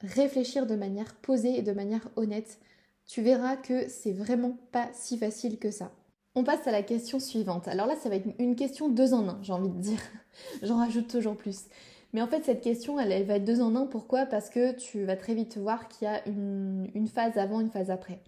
réfléchir 0.00 0.66
de 0.66 0.74
manière 0.74 1.14
posée 1.16 1.58
et 1.58 1.62
de 1.62 1.72
manière 1.72 2.08
honnête. 2.16 2.58
Tu 3.06 3.22
verras 3.22 3.56
que 3.56 3.88
c'est 3.88 4.12
vraiment 4.12 4.56
pas 4.72 4.88
si 4.92 5.18
facile 5.18 5.58
que 5.58 5.70
ça. 5.70 5.92
On 6.34 6.42
passe 6.42 6.66
à 6.66 6.72
la 6.72 6.82
question 6.82 7.20
suivante. 7.20 7.68
Alors 7.68 7.86
là, 7.86 7.94
ça 7.96 8.08
va 8.08 8.16
être 8.16 8.28
une 8.38 8.56
question 8.56 8.88
deux 8.88 9.14
en 9.14 9.28
un, 9.28 9.38
j'ai 9.42 9.52
envie 9.52 9.68
de 9.68 9.80
dire. 9.80 10.00
J'en 10.62 10.78
rajoute 10.78 11.08
toujours 11.08 11.36
plus. 11.36 11.66
Mais 12.12 12.22
en 12.22 12.26
fait, 12.26 12.44
cette 12.44 12.60
question, 12.60 12.98
elle, 12.98 13.26
va 13.26 13.36
être 13.36 13.44
deux 13.44 13.60
en 13.60 13.74
un. 13.76 13.86
Pourquoi? 13.86 14.26
Parce 14.26 14.48
que 14.48 14.72
tu 14.72 15.04
vas 15.04 15.16
très 15.16 15.34
vite 15.34 15.58
voir 15.58 15.88
qu'il 15.88 16.06
y 16.06 16.10
a 16.10 16.26
une, 16.26 17.08
phase 17.12 17.36
avant, 17.38 17.60
une 17.60 17.70
phase 17.70 17.90
après. 17.90 18.20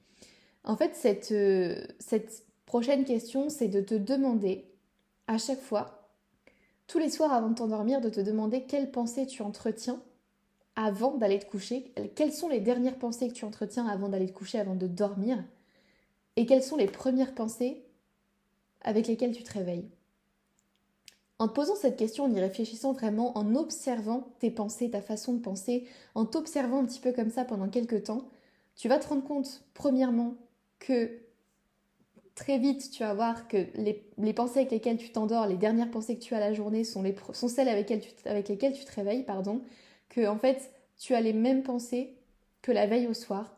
En 0.64 0.76
fait, 0.76 0.94
cette, 0.94 1.30
euh, 1.32 1.84
cette 1.98 2.45
Prochaine 2.66 3.04
question, 3.04 3.48
c'est 3.48 3.68
de 3.68 3.80
te 3.80 3.94
demander 3.94 4.64
à 5.28 5.38
chaque 5.38 5.60
fois, 5.60 6.08
tous 6.86 6.98
les 6.98 7.10
soirs 7.10 7.32
avant 7.32 7.48
de 7.48 7.54
t'endormir, 7.54 8.00
de 8.00 8.10
te 8.10 8.20
demander 8.20 8.64
quelles 8.64 8.90
pensées 8.90 9.26
tu 9.26 9.42
entretiens 9.42 10.00
avant 10.74 11.16
d'aller 11.16 11.38
te 11.38 11.46
coucher, 11.46 11.92
quelles 12.14 12.32
sont 12.32 12.48
les 12.48 12.60
dernières 12.60 12.98
pensées 12.98 13.28
que 13.28 13.34
tu 13.34 13.44
entretiens 13.44 13.86
avant 13.86 14.08
d'aller 14.08 14.26
te 14.26 14.36
coucher, 14.36 14.58
avant 14.58 14.74
de 14.74 14.86
dormir, 14.86 15.42
et 16.36 16.44
quelles 16.44 16.62
sont 16.62 16.76
les 16.76 16.86
premières 16.86 17.34
pensées 17.34 17.82
avec 18.82 19.06
lesquelles 19.06 19.34
tu 19.34 19.42
te 19.42 19.52
réveilles? 19.52 19.88
En 21.38 21.48
te 21.48 21.54
posant 21.54 21.76
cette 21.76 21.96
question, 21.96 22.24
en 22.24 22.34
y 22.34 22.40
réfléchissant 22.40 22.92
vraiment, 22.92 23.36
en 23.38 23.54
observant 23.54 24.28
tes 24.38 24.50
pensées, 24.50 24.90
ta 24.90 25.02
façon 25.02 25.34
de 25.34 25.40
penser, 25.40 25.86
en 26.14 26.24
t'observant 26.24 26.80
un 26.80 26.86
petit 26.86 27.00
peu 27.00 27.12
comme 27.12 27.30
ça 27.30 27.44
pendant 27.44 27.68
quelques 27.68 28.04
temps, 28.04 28.28
tu 28.74 28.88
vas 28.88 28.98
te 28.98 29.08
rendre 29.08 29.24
compte, 29.24 29.64
premièrement, 29.74 30.34
que 30.78 31.25
très 32.36 32.58
vite, 32.58 32.90
tu 32.92 33.02
vas 33.02 33.14
voir 33.14 33.48
que 33.48 33.66
les, 33.74 34.32
pensées 34.32 34.60
avec 34.60 34.70
lesquelles 34.70 34.98
tu 34.98 35.10
t'endors, 35.10 35.46
les 35.46 35.56
dernières 35.56 35.90
pensées 35.90 36.16
que 36.16 36.22
tu 36.22 36.34
as 36.34 36.38
la 36.38 36.52
journée 36.52 36.84
sont, 36.84 37.02
les, 37.02 37.16
sont 37.32 37.48
celles 37.48 37.68
avec, 37.68 37.90
lesquelles 37.90 38.14
tu, 38.14 38.28
avec 38.28 38.48
lesquelles 38.48 38.74
tu 38.74 38.84
te 38.84 38.92
réveilles, 38.94 39.24
pardon, 39.24 39.62
que 40.10 40.28
en 40.28 40.38
fait, 40.38 40.70
tu 40.98 41.14
as 41.14 41.20
les 41.20 41.32
mêmes 41.32 41.64
pensées 41.64 42.14
que 42.62 42.70
la 42.70 42.86
veille 42.86 43.08
au 43.08 43.14
soir. 43.14 43.56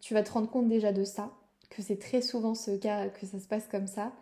Tu 0.00 0.14
vas 0.14 0.22
te 0.22 0.32
rendre 0.32 0.50
compte 0.50 0.68
déjà 0.68 0.92
de 0.92 1.04
ça, 1.04 1.30
que 1.68 1.82
c'est 1.82 1.98
très 1.98 2.22
souvent 2.22 2.54
ce 2.54 2.72
cas, 2.72 3.08
que 3.08 3.26
ça 3.26 3.38
se 3.38 3.46
passe 3.46 3.68
comme 3.68 3.86
ça. 3.86 4.12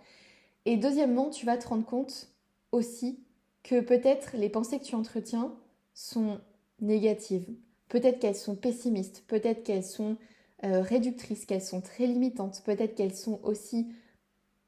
Et 0.67 0.77
deuxièmement, 0.77 1.31
tu 1.31 1.47
vas 1.47 1.57
te 1.57 1.69
rendre 1.69 1.87
compte 1.87 2.29
aussi 2.73 3.21
que 3.63 3.81
peut-être 3.81 4.37
les 4.37 4.49
pensées 4.49 4.81
que 4.81 4.85
tu 4.85 4.97
entretiens 4.97 5.55
sont 5.95 6.41
négatives. 6.81 7.47
Peut-être 7.89 8.19
qu'elles 8.19 8.35
sont 8.35 8.57
pessimistes, 8.57 9.25
peut-être 9.29 9.63
qu'elles 9.63 9.85
sont 9.85 10.17
euh, 10.65 10.81
réductrices, 10.81 11.47
qu'elles 11.47 11.63
sont 11.63 11.81
très 11.81 12.07
limitantes, 12.07 12.63
peut-être 12.65 12.95
qu'elles 12.95 13.15
sont 13.15 13.41
aussi 13.43 13.89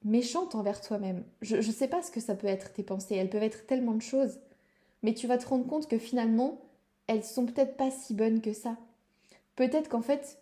méchante 0.04 0.54
envers 0.54 0.80
toi-même. 0.80 1.24
Je 1.42 1.56
ne 1.56 1.62
sais 1.62 1.88
pas 1.88 2.02
ce 2.02 2.10
que 2.10 2.20
ça 2.20 2.34
peut 2.34 2.46
être 2.46 2.72
tes 2.72 2.82
pensées, 2.82 3.16
elles 3.16 3.30
peuvent 3.30 3.42
être 3.42 3.66
tellement 3.66 3.94
de 3.94 4.02
choses, 4.02 4.38
mais 5.02 5.14
tu 5.14 5.26
vas 5.26 5.38
te 5.38 5.46
rendre 5.46 5.66
compte 5.66 5.88
que 5.88 5.98
finalement, 5.98 6.60
elles 7.06 7.24
sont 7.24 7.46
peut-être 7.46 7.76
pas 7.76 7.90
si 7.90 8.14
bonnes 8.14 8.40
que 8.40 8.52
ça. 8.52 8.76
Peut-être 9.56 9.88
qu'en 9.88 10.02
fait, 10.02 10.38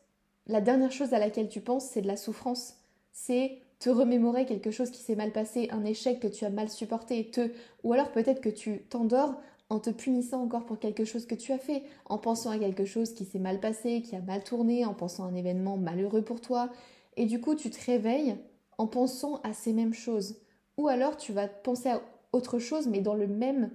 la 0.46 0.60
dernière 0.60 0.92
chose 0.92 1.14
à 1.14 1.18
laquelle 1.18 1.48
tu 1.48 1.60
penses, 1.60 1.86
c'est 1.86 2.02
de 2.02 2.06
la 2.06 2.16
souffrance. 2.16 2.74
C'est 3.12 3.58
te 3.78 3.90
remémorer 3.90 4.44
quelque 4.44 4.70
chose 4.70 4.90
qui 4.90 5.00
s'est 5.00 5.14
mal 5.14 5.32
passé, 5.32 5.68
un 5.70 5.84
échec 5.84 6.20
que 6.20 6.26
tu 6.26 6.44
as 6.44 6.50
mal 6.50 6.68
supporté, 6.68 7.30
te... 7.30 7.52
ou 7.84 7.92
alors 7.92 8.10
peut-être 8.10 8.40
que 8.40 8.48
tu 8.48 8.80
t'endors 8.90 9.34
en 9.70 9.78
te 9.78 9.90
punissant 9.90 10.42
encore 10.42 10.64
pour 10.64 10.78
quelque 10.78 11.04
chose 11.04 11.26
que 11.26 11.34
tu 11.34 11.52
as 11.52 11.58
fait, 11.58 11.82
en 12.06 12.18
pensant 12.18 12.50
à 12.50 12.58
quelque 12.58 12.84
chose 12.84 13.14
qui 13.14 13.24
s'est 13.24 13.38
mal 13.38 13.60
passé, 13.60 14.02
qui 14.02 14.16
a 14.16 14.20
mal 14.20 14.42
tourné, 14.42 14.84
en 14.84 14.94
pensant 14.94 15.24
à 15.24 15.28
un 15.28 15.34
événement 15.34 15.76
malheureux 15.76 16.22
pour 16.22 16.40
toi, 16.40 16.70
et 17.16 17.26
du 17.26 17.40
coup 17.40 17.54
tu 17.54 17.70
te 17.70 17.84
réveilles 17.84 18.36
en 18.78 18.86
pensant 18.86 19.40
à 19.42 19.52
ces 19.52 19.72
mêmes 19.72 19.94
choses. 19.94 20.36
Ou 20.76 20.88
alors 20.88 21.16
tu 21.16 21.32
vas 21.32 21.48
penser 21.48 21.90
à 21.90 22.00
autre 22.32 22.58
chose, 22.58 22.86
mais 22.86 23.00
dans 23.00 23.14
le 23.14 23.26
même, 23.26 23.70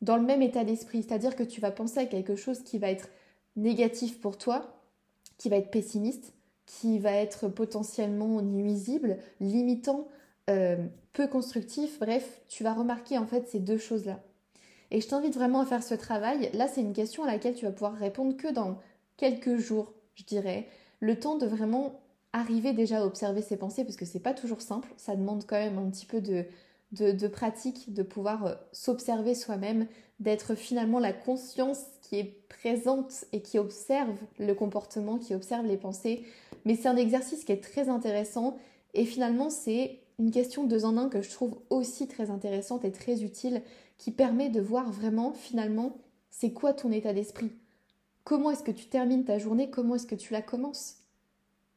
dans 0.00 0.16
le 0.16 0.22
même 0.22 0.42
état 0.42 0.64
d'esprit, 0.64 1.02
c'est-à-dire 1.02 1.36
que 1.36 1.42
tu 1.42 1.60
vas 1.60 1.70
penser 1.70 1.98
à 1.98 2.06
quelque 2.06 2.36
chose 2.36 2.62
qui 2.62 2.78
va 2.78 2.90
être 2.90 3.08
négatif 3.56 4.20
pour 4.20 4.38
toi, 4.38 4.80
qui 5.36 5.48
va 5.48 5.56
être 5.56 5.70
pessimiste, 5.70 6.34
qui 6.66 6.98
va 6.98 7.12
être 7.12 7.48
potentiellement 7.48 8.40
nuisible, 8.42 9.18
limitant, 9.40 10.06
euh, 10.48 10.76
peu 11.12 11.26
constructif. 11.26 11.98
Bref, 11.98 12.40
tu 12.48 12.62
vas 12.62 12.72
remarquer 12.72 13.18
en 13.18 13.26
fait 13.26 13.48
ces 13.48 13.58
deux 13.58 13.78
choses-là. 13.78 14.22
Et 14.90 15.00
je 15.00 15.08
t'invite 15.08 15.34
vraiment 15.34 15.60
à 15.60 15.66
faire 15.66 15.82
ce 15.82 15.94
travail. 15.94 16.50
Là, 16.52 16.68
c'est 16.68 16.80
une 16.80 16.92
question 16.92 17.24
à 17.24 17.26
laquelle 17.26 17.54
tu 17.54 17.64
vas 17.64 17.72
pouvoir 17.72 17.94
répondre 17.94 18.36
que 18.36 18.52
dans 18.52 18.78
quelques 19.16 19.56
jours, 19.56 19.92
je 20.14 20.24
dirais. 20.24 20.66
Le 21.00 21.18
temps 21.18 21.36
de 21.36 21.46
vraiment 21.46 22.00
arriver 22.32 22.72
déjà 22.72 22.98
à 22.98 23.04
observer 23.04 23.42
ses 23.42 23.56
pensées, 23.56 23.84
parce 23.84 23.96
que 23.96 24.04
c'est 24.04 24.20
pas 24.20 24.34
toujours 24.34 24.60
simple. 24.60 24.88
Ça 24.96 25.16
demande 25.16 25.44
quand 25.46 25.56
même 25.56 25.78
un 25.78 25.90
petit 25.90 26.06
peu 26.06 26.20
de, 26.20 26.44
de, 26.92 27.28
pratique, 27.28 27.92
de 27.92 28.02
pouvoir 28.02 28.46
euh, 28.46 28.54
s'observer 28.72 29.34
soi-même, 29.34 29.86
d'être 30.18 30.54
finalement 30.54 30.98
la 30.98 31.12
conscience 31.12 31.82
qui 32.02 32.18
est 32.18 32.36
présente 32.48 33.24
et 33.32 33.40
qui 33.40 33.58
observe 33.58 34.16
le 34.38 34.54
comportement, 34.54 35.18
qui 35.18 35.34
observe 35.34 35.66
les 35.66 35.76
pensées. 35.76 36.24
Mais 36.64 36.74
c'est 36.74 36.88
un 36.88 36.96
exercice 36.96 37.44
qui 37.44 37.52
est 37.52 37.62
très 37.62 37.88
intéressant 37.88 38.56
et 38.92 39.04
finalement 39.04 39.50
c'est 39.50 40.00
une 40.20 40.30
question 40.30 40.64
deux 40.64 40.84
en 40.84 40.98
un 40.98 41.08
que 41.08 41.22
je 41.22 41.30
trouve 41.30 41.58
aussi 41.70 42.06
très 42.06 42.30
intéressante 42.30 42.84
et 42.84 42.92
très 42.92 43.24
utile 43.24 43.62
qui 43.96 44.10
permet 44.10 44.50
de 44.50 44.60
voir 44.60 44.92
vraiment 44.92 45.32
finalement 45.32 45.96
c'est 46.30 46.52
quoi 46.52 46.74
ton 46.74 46.92
état 46.92 47.14
d'esprit? 47.14 47.50
Comment 48.24 48.50
est-ce 48.50 48.62
que 48.62 48.70
tu 48.70 48.84
termines 48.86 49.24
ta 49.24 49.38
journée? 49.38 49.70
Comment 49.70 49.94
est-ce 49.94 50.06
que 50.06 50.14
tu 50.14 50.34
la 50.34 50.42
commences? 50.42 50.98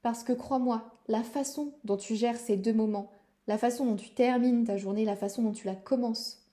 Parce 0.02 0.26
que 0.26 0.34
crois-moi, 0.34 0.92
la 1.08 1.24
façon 1.24 1.72
dont 1.86 1.96
tu 1.96 2.16
gères 2.16 2.36
ces 2.36 2.58
deux 2.58 2.74
moments, 2.74 3.10
la 3.48 3.58
façon 3.58 3.86
dont 3.86 3.96
tu 3.96 4.10
termines 4.10 4.66
ta 4.66 4.76
journée, 4.76 5.06
la 5.06 5.16
façon 5.16 5.42
dont 5.42 5.54
tu 5.54 5.66
la 5.66 5.76
commences, 5.76 6.46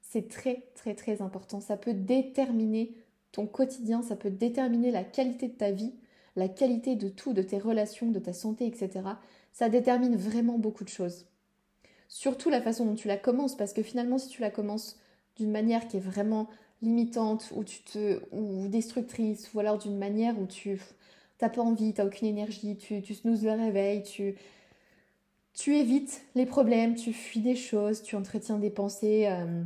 c'est 0.00 0.28
très 0.28 0.64
très 0.74 0.94
très 0.94 1.20
important. 1.20 1.60
Ça 1.60 1.76
peut 1.76 1.92
déterminer 1.92 2.94
ton 3.32 3.46
quotidien, 3.46 4.00
ça 4.00 4.16
peut 4.16 4.30
déterminer 4.30 4.90
la 4.90 5.04
qualité 5.04 5.48
de 5.48 5.56
ta 5.56 5.72
vie, 5.72 5.92
la 6.36 6.48
qualité 6.48 6.96
de 6.96 7.10
tout, 7.10 7.34
de 7.34 7.42
tes 7.42 7.58
relations, 7.58 8.10
de 8.10 8.18
ta 8.18 8.32
santé, 8.32 8.66
etc. 8.66 9.02
Ça 9.56 9.70
détermine 9.70 10.16
vraiment 10.16 10.58
beaucoup 10.58 10.84
de 10.84 10.90
choses. 10.90 11.24
Surtout 12.08 12.50
la 12.50 12.60
façon 12.60 12.84
dont 12.84 12.94
tu 12.94 13.08
la 13.08 13.16
commences, 13.16 13.56
parce 13.56 13.72
que 13.72 13.82
finalement 13.82 14.18
si 14.18 14.28
tu 14.28 14.42
la 14.42 14.50
commences 14.50 15.00
d'une 15.36 15.50
manière 15.50 15.88
qui 15.88 15.96
est 15.96 16.00
vraiment 16.00 16.46
limitante 16.82 17.50
ou 17.56 17.64
tu 17.64 17.82
te 17.82 18.20
ou 18.32 18.68
destructrice 18.68 19.54
ou 19.54 19.60
alors 19.60 19.78
d'une 19.78 19.96
manière 19.96 20.38
où 20.38 20.44
tu 20.44 20.78
t'as 21.38 21.48
pas 21.48 21.62
envie, 21.62 21.94
t'as 21.94 22.04
aucune 22.04 22.28
énergie, 22.28 22.76
tu, 22.76 23.00
tu 23.00 23.16
le 23.24 23.50
réveil, 23.50 24.02
tu 24.02 24.34
tu 25.54 25.74
évites 25.74 26.20
les 26.34 26.44
problèmes, 26.44 26.94
tu 26.94 27.14
fuis 27.14 27.40
des 27.40 27.56
choses, 27.56 28.02
tu 28.02 28.14
entretiens 28.14 28.58
des 28.58 28.68
pensées 28.68 29.26
euh, 29.26 29.64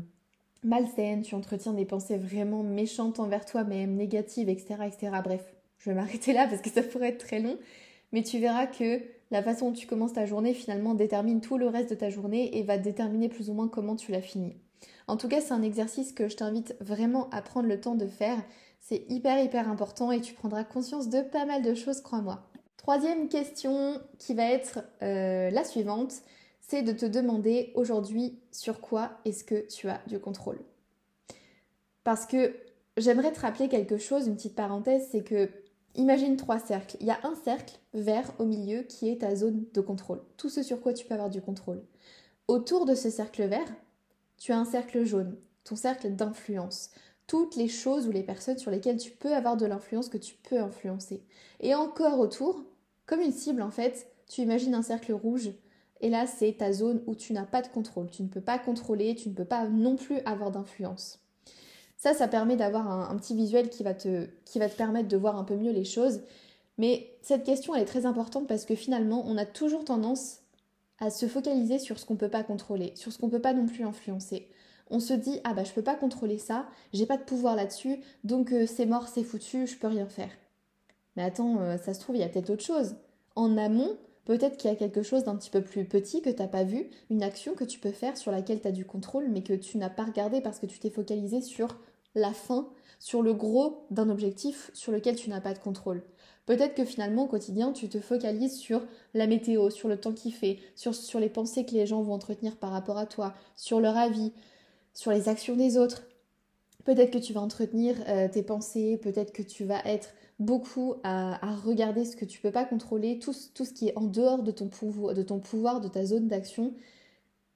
malsaines, 0.62 1.22
tu 1.22 1.34
entretiens 1.34 1.72
des 1.72 1.84
pensées 1.84 2.16
vraiment 2.16 2.62
méchantes 2.62 3.18
envers 3.18 3.44
toi-même, 3.44 3.96
négatives, 3.96 4.48
etc., 4.48 4.84
etc. 4.86 5.16
Bref, 5.24 5.52
je 5.78 5.90
vais 5.90 5.96
m'arrêter 5.96 6.32
là 6.32 6.46
parce 6.46 6.62
que 6.62 6.70
ça 6.70 6.84
pourrait 6.84 7.08
être 7.08 7.26
très 7.26 7.40
long, 7.40 7.58
mais 8.12 8.22
tu 8.22 8.38
verras 8.38 8.66
que 8.66 9.00
la 9.30 9.42
façon 9.42 9.70
dont 9.70 9.76
tu 9.76 9.86
commences 9.86 10.12
ta 10.12 10.26
journée 10.26 10.54
finalement 10.54 10.94
détermine 10.94 11.40
tout 11.40 11.58
le 11.58 11.68
reste 11.68 11.90
de 11.90 11.94
ta 11.94 12.10
journée 12.10 12.58
et 12.58 12.62
va 12.62 12.78
déterminer 12.78 13.28
plus 13.28 13.50
ou 13.50 13.54
moins 13.54 13.68
comment 13.68 13.96
tu 13.96 14.10
la 14.10 14.20
finis. 14.20 14.56
En 15.06 15.16
tout 15.16 15.28
cas, 15.28 15.40
c'est 15.40 15.52
un 15.52 15.62
exercice 15.62 16.12
que 16.12 16.28
je 16.28 16.36
t'invite 16.36 16.74
vraiment 16.80 17.28
à 17.30 17.42
prendre 17.42 17.68
le 17.68 17.80
temps 17.80 17.94
de 17.94 18.06
faire. 18.06 18.42
C'est 18.80 19.04
hyper 19.08 19.42
hyper 19.42 19.68
important 19.68 20.10
et 20.10 20.20
tu 20.20 20.34
prendras 20.34 20.64
conscience 20.64 21.08
de 21.08 21.20
pas 21.20 21.44
mal 21.44 21.62
de 21.62 21.74
choses, 21.74 22.00
crois-moi. 22.00 22.42
Troisième 22.76 23.28
question 23.28 24.00
qui 24.18 24.34
va 24.34 24.50
être 24.50 24.80
euh, 25.02 25.50
la 25.50 25.64
suivante, 25.64 26.14
c'est 26.60 26.82
de 26.82 26.92
te 26.92 27.04
demander 27.04 27.72
aujourd'hui 27.74 28.40
sur 28.52 28.80
quoi 28.80 29.10
est-ce 29.24 29.44
que 29.44 29.66
tu 29.68 29.88
as 29.88 30.00
du 30.06 30.18
contrôle? 30.18 30.60
Parce 32.04 32.24
que 32.26 32.56
j'aimerais 32.96 33.32
te 33.32 33.40
rappeler 33.40 33.68
quelque 33.68 33.98
chose, 33.98 34.26
une 34.26 34.36
petite 34.36 34.54
parenthèse, 34.54 35.08
c'est 35.10 35.22
que 35.22 35.50
imagine 35.94 36.36
trois 36.36 36.58
cercles. 36.58 36.96
Il 37.00 37.06
y 37.06 37.10
a 37.10 37.20
un 37.24 37.34
cercle 37.34 37.78
vert 37.94 38.32
au 38.38 38.44
milieu 38.44 38.82
qui 38.82 39.08
est 39.08 39.20
ta 39.20 39.34
zone 39.34 39.64
de 39.72 39.80
contrôle, 39.80 40.22
tout 40.36 40.48
ce 40.48 40.62
sur 40.62 40.80
quoi 40.80 40.92
tu 40.92 41.06
peux 41.06 41.14
avoir 41.14 41.30
du 41.30 41.40
contrôle. 41.40 41.82
Autour 42.48 42.86
de 42.86 42.94
ce 42.94 43.10
cercle 43.10 43.44
vert, 43.44 43.72
tu 44.38 44.52
as 44.52 44.58
un 44.58 44.64
cercle 44.64 45.04
jaune, 45.04 45.36
ton 45.64 45.76
cercle 45.76 46.14
d'influence 46.14 46.90
toutes 47.30 47.54
les 47.54 47.68
choses 47.68 48.08
ou 48.08 48.10
les 48.10 48.24
personnes 48.24 48.58
sur 48.58 48.72
lesquelles 48.72 48.96
tu 48.96 49.12
peux 49.12 49.32
avoir 49.32 49.56
de 49.56 49.64
l'influence 49.64 50.08
que 50.08 50.18
tu 50.18 50.34
peux 50.34 50.58
influencer. 50.58 51.22
Et 51.60 51.76
encore 51.76 52.18
autour, 52.18 52.64
comme 53.06 53.20
une 53.20 53.30
cible 53.30 53.62
en 53.62 53.70
fait, 53.70 54.10
tu 54.28 54.40
imagines 54.40 54.74
un 54.74 54.82
cercle 54.82 55.12
rouge 55.12 55.52
et 56.00 56.10
là 56.10 56.26
c'est 56.26 56.54
ta 56.54 56.72
zone 56.72 57.04
où 57.06 57.14
tu 57.14 57.32
n'as 57.32 57.46
pas 57.46 57.62
de 57.62 57.68
contrôle, 57.68 58.10
tu 58.10 58.24
ne 58.24 58.28
peux 58.28 58.40
pas 58.40 58.58
contrôler, 58.58 59.14
tu 59.14 59.28
ne 59.28 59.34
peux 59.34 59.44
pas 59.44 59.68
non 59.68 59.94
plus 59.94 60.18
avoir 60.24 60.50
d'influence. 60.50 61.20
Ça, 62.00 62.14
ça 62.14 62.28
permet 62.28 62.56
d'avoir 62.56 63.10
un, 63.10 63.14
petit 63.18 63.34
visuel 63.34 63.68
qui 63.68 63.82
va, 63.82 63.92
te, 63.92 64.26
permettre 64.78 65.08
de 65.08 65.16
voir 65.18 65.36
un 65.36 65.44
peu 65.44 65.54
mieux 65.54 65.70
les 65.70 65.84
choses. 65.84 66.22
Mais 66.78 67.12
cette 67.20 67.44
question, 67.44 67.74
elle 67.74 67.82
est 67.82 67.84
très 67.84 68.06
importante 68.06 68.48
parce 68.48 68.64
que 68.64 68.74
finalement, 68.74 69.22
on 69.26 69.36
a 69.36 69.44
toujours 69.44 69.84
tendance 69.84 70.38
à 70.98 71.10
se 71.10 71.26
focaliser 71.26 71.78
sur 71.78 71.98
ce 71.98 72.06
qu'on 72.06 72.14
ne 72.14 72.18
peut 72.18 72.30
pas 72.30 72.42
contrôler, 72.42 72.92
sur 72.94 73.12
ce 73.12 73.18
qu'on 73.18 73.26
ne 73.26 73.32
peut 73.32 73.42
pas 73.42 73.52
non 73.52 73.66
plus 73.66 73.84
influencer. 73.84 74.48
On 74.88 74.98
se 74.98 75.12
dit, 75.12 75.40
ah 75.44 75.52
bah 75.52 75.62
je 75.62 75.72
peux 75.72 75.82
pas 75.82 75.94
contrôler 75.94 76.38
ça, 76.38 76.66
j'ai 76.94 77.04
pas 77.04 77.18
de 77.18 77.22
pouvoir 77.22 77.54
là-dessus, 77.54 78.00
donc 78.24 78.50
euh, 78.52 78.66
c'est 78.66 78.86
mort, 78.86 79.06
c'est 79.06 79.22
foutu, 79.22 79.66
je 79.66 79.76
peux 79.76 79.86
rien 79.86 80.06
faire. 80.06 80.30
Mais 81.16 81.22
attends, 81.22 81.60
euh, 81.60 81.76
ça 81.76 81.92
se 81.92 82.00
trouve, 82.00 82.16
il 82.16 82.20
y 82.20 82.24
a 82.24 82.30
peut-être 82.30 82.48
autre 82.48 82.64
chose. 82.64 82.96
En 83.36 83.58
amont, 83.58 83.98
peut-être 84.24 84.56
qu'il 84.56 84.70
y 84.70 84.72
a 84.72 84.76
quelque 84.76 85.02
chose 85.02 85.24
d'un 85.24 85.36
petit 85.36 85.50
peu 85.50 85.60
plus 85.60 85.84
petit 85.84 86.22
que 86.22 86.30
tu 86.30 86.40
n'as 86.40 86.48
pas 86.48 86.64
vu, 86.64 86.88
une 87.10 87.22
action 87.22 87.54
que 87.54 87.64
tu 87.64 87.78
peux 87.78 87.92
faire 87.92 88.16
sur 88.16 88.32
laquelle 88.32 88.62
tu 88.62 88.68
as 88.68 88.72
du 88.72 88.86
contrôle, 88.86 89.28
mais 89.28 89.42
que 89.42 89.52
tu 89.52 89.76
n'as 89.76 89.90
pas 89.90 90.04
regardé 90.04 90.40
parce 90.40 90.58
que 90.58 90.66
tu 90.66 90.78
t'es 90.78 90.90
focalisé 90.90 91.42
sur 91.42 91.76
la 92.14 92.32
fin, 92.32 92.68
sur 92.98 93.22
le 93.22 93.32
gros 93.32 93.86
d'un 93.90 94.10
objectif 94.10 94.70
sur 94.74 94.92
lequel 94.92 95.16
tu 95.16 95.30
n'as 95.30 95.40
pas 95.40 95.54
de 95.54 95.58
contrôle. 95.58 96.02
Peut-être 96.46 96.74
que 96.74 96.84
finalement 96.84 97.24
au 97.24 97.28
quotidien, 97.28 97.72
tu 97.72 97.88
te 97.88 98.00
focalises 98.00 98.58
sur 98.58 98.82
la 99.14 99.26
météo, 99.26 99.70
sur 99.70 99.88
le 99.88 99.98
temps 99.98 100.12
qu'il 100.12 100.34
fait, 100.34 100.58
sur, 100.74 101.20
les 101.20 101.28
pensées 101.28 101.64
que 101.64 101.72
les 101.72 101.86
gens 101.86 102.02
vont 102.02 102.12
entretenir 102.12 102.56
par 102.56 102.70
rapport 102.70 102.98
à 102.98 103.06
toi, 103.06 103.34
sur 103.56 103.80
leur 103.80 103.96
avis, 103.96 104.32
sur 104.92 105.12
les 105.12 105.28
actions 105.28 105.56
des 105.56 105.78
autres. 105.78 106.02
Peut-être 106.84 107.12
que 107.12 107.18
tu 107.18 107.32
vas 107.32 107.40
entretenir 107.40 107.96
euh, 108.08 108.28
tes 108.28 108.42
pensées, 108.42 108.98
peut-être 109.00 109.32
que 109.32 109.42
tu 109.42 109.64
vas 109.64 109.80
être 109.84 110.10
beaucoup 110.40 110.94
à, 111.04 111.54
regarder 111.64 112.04
ce 112.04 112.16
que 112.16 112.24
tu 112.24 112.40
peux 112.40 112.50
pas 112.50 112.64
contrôler, 112.64 113.18
tout, 113.18 113.34
tout, 113.54 113.64
ce 113.64 113.72
qui 113.72 113.88
est 113.88 113.96
en 113.96 114.06
dehors 114.06 114.42
de 114.42 114.50
ton, 114.50 114.68
pouvoir, 114.68 115.14
de 115.14 115.22
ton 115.22 115.38
pouvoir, 115.38 115.80
de 115.80 115.88
ta 115.88 116.04
zone 116.04 116.28
d'action. 116.28 116.74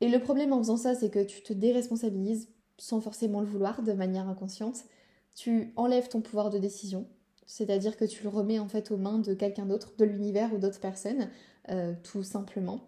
Et 0.00 0.08
le 0.08 0.20
problème 0.20 0.52
en 0.52 0.58
faisant 0.58 0.76
ça, 0.76 0.94
c'est 0.94 1.10
que 1.10 1.24
tu 1.24 1.42
te 1.42 1.52
déresponsabilises 1.52 2.48
sans 2.78 3.00
forcément 3.00 3.40
le 3.40 3.46
vouloir, 3.46 3.82
de 3.82 3.92
manière 3.92 4.28
inconsciente. 4.28 4.84
Tu 5.34 5.72
enlèves 5.76 6.08
ton 6.08 6.20
pouvoir 6.20 6.50
de 6.50 6.58
décision, 6.58 7.06
c'est-à-dire 7.46 7.96
que 7.96 8.04
tu 8.04 8.22
le 8.22 8.28
remets 8.28 8.58
en 8.58 8.68
fait 8.68 8.90
aux 8.90 8.96
mains 8.96 9.18
de 9.18 9.34
quelqu'un 9.34 9.66
d'autre, 9.66 9.92
de 9.98 10.04
l'univers 10.04 10.52
ou 10.54 10.58
d'autres 10.58 10.80
personnes, 10.80 11.28
euh, 11.70 11.94
tout 12.02 12.22
simplement. 12.22 12.80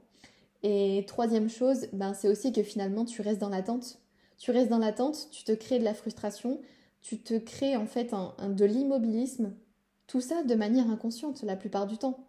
Et 0.63 1.05
troisième 1.07 1.49
chose, 1.49 1.87
ben, 1.93 2.15
c'est 2.15 2.29
aussi 2.29 2.53
que 2.53 2.63
finalement 2.63 3.05
tu 3.05 3.23
restes 3.23 3.41
dans 3.41 3.49
l'attente. 3.49 3.99
Tu 4.39 4.51
restes 4.51 4.69
dans 4.69 4.79
l'attente, 4.79 5.29
tu 5.31 5.45
te 5.45 5.53
crées 5.53 5.79
de 5.79 5.85
la 5.85 5.95
frustration, 5.95 6.61
tu 7.01 7.19
te 7.19 7.35
crées 7.39 7.77
en 7.77 7.87
fait 7.87 8.13
de 8.49 8.65
l'immobilisme 8.65 9.53
tout 10.07 10.21
ça 10.21 10.43
de 10.43 10.55
manière 10.55 10.89
inconsciente 10.91 11.43
la 11.43 11.57
plupart 11.57 11.87
du 11.87 11.99
temps. 11.99 12.27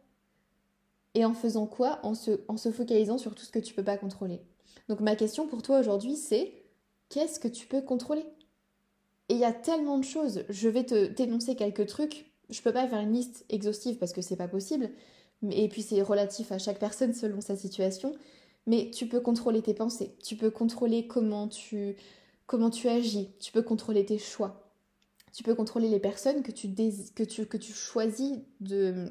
Et 1.13 1.25
en 1.25 1.33
faisant 1.33 1.65
quoi? 1.65 1.99
En 2.03 2.13
se, 2.13 2.41
en 2.47 2.57
se 2.57 2.71
focalisant 2.71 3.17
sur 3.17 3.35
tout 3.35 3.43
ce 3.43 3.51
que 3.51 3.59
tu 3.59 3.73
peux 3.73 3.83
pas 3.83 3.97
contrôler. 3.97 4.41
Donc 4.89 4.99
ma 4.99 5.15
question 5.15 5.47
pour 5.47 5.61
toi 5.61 5.79
aujourd'hui 5.79 6.15
c'est 6.15 6.53
qu'est-ce 7.09 7.39
que 7.39 7.47
tu 7.47 7.67
peux 7.67 7.81
contrôler? 7.81 8.25
Et 9.29 9.33
il 9.33 9.39
y 9.39 9.45
a 9.45 9.53
tellement 9.53 9.97
de 9.97 10.03
choses. 10.03 10.43
Je 10.49 10.69
vais 10.69 10.85
te 10.85 11.07
dénoncer 11.07 11.55
quelques 11.55 11.87
trucs. 11.87 12.31
Je 12.49 12.61
peux 12.61 12.71
pas 12.71 12.87
faire 12.87 12.99
une 12.99 13.13
liste 13.13 13.45
exhaustive 13.49 13.97
parce 13.97 14.13
que 14.13 14.21
c'est 14.21 14.37
pas 14.37 14.47
possible. 14.47 14.89
Et 15.51 15.67
puis 15.67 15.81
c'est 15.81 16.01
relatif 16.01 16.51
à 16.51 16.59
chaque 16.59 16.79
personne 16.79 17.13
selon 17.13 17.41
sa 17.41 17.55
situation. 17.55 18.15
Mais 18.65 18.91
tu 18.91 19.07
peux 19.07 19.19
contrôler 19.19 19.61
tes 19.61 19.73
pensées. 19.73 20.15
Tu 20.23 20.35
peux 20.35 20.51
contrôler 20.51 21.07
comment 21.07 21.47
tu, 21.47 21.95
comment 22.45 22.69
tu 22.69 22.87
agis. 22.87 23.29
Tu 23.39 23.51
peux 23.51 23.61
contrôler 23.61 24.05
tes 24.05 24.17
choix 24.17 24.67
tu 25.37 25.43
peux 25.43 25.53
contrôler 25.53 25.87
les 25.87 25.99
personnes 25.99 26.41
que 26.41 26.51
tu, 26.51 26.67
que 27.13 27.23
tu, 27.23 27.45
que 27.45 27.57
tu 27.57 27.71
choisis 27.71 28.39
de, 28.59 29.07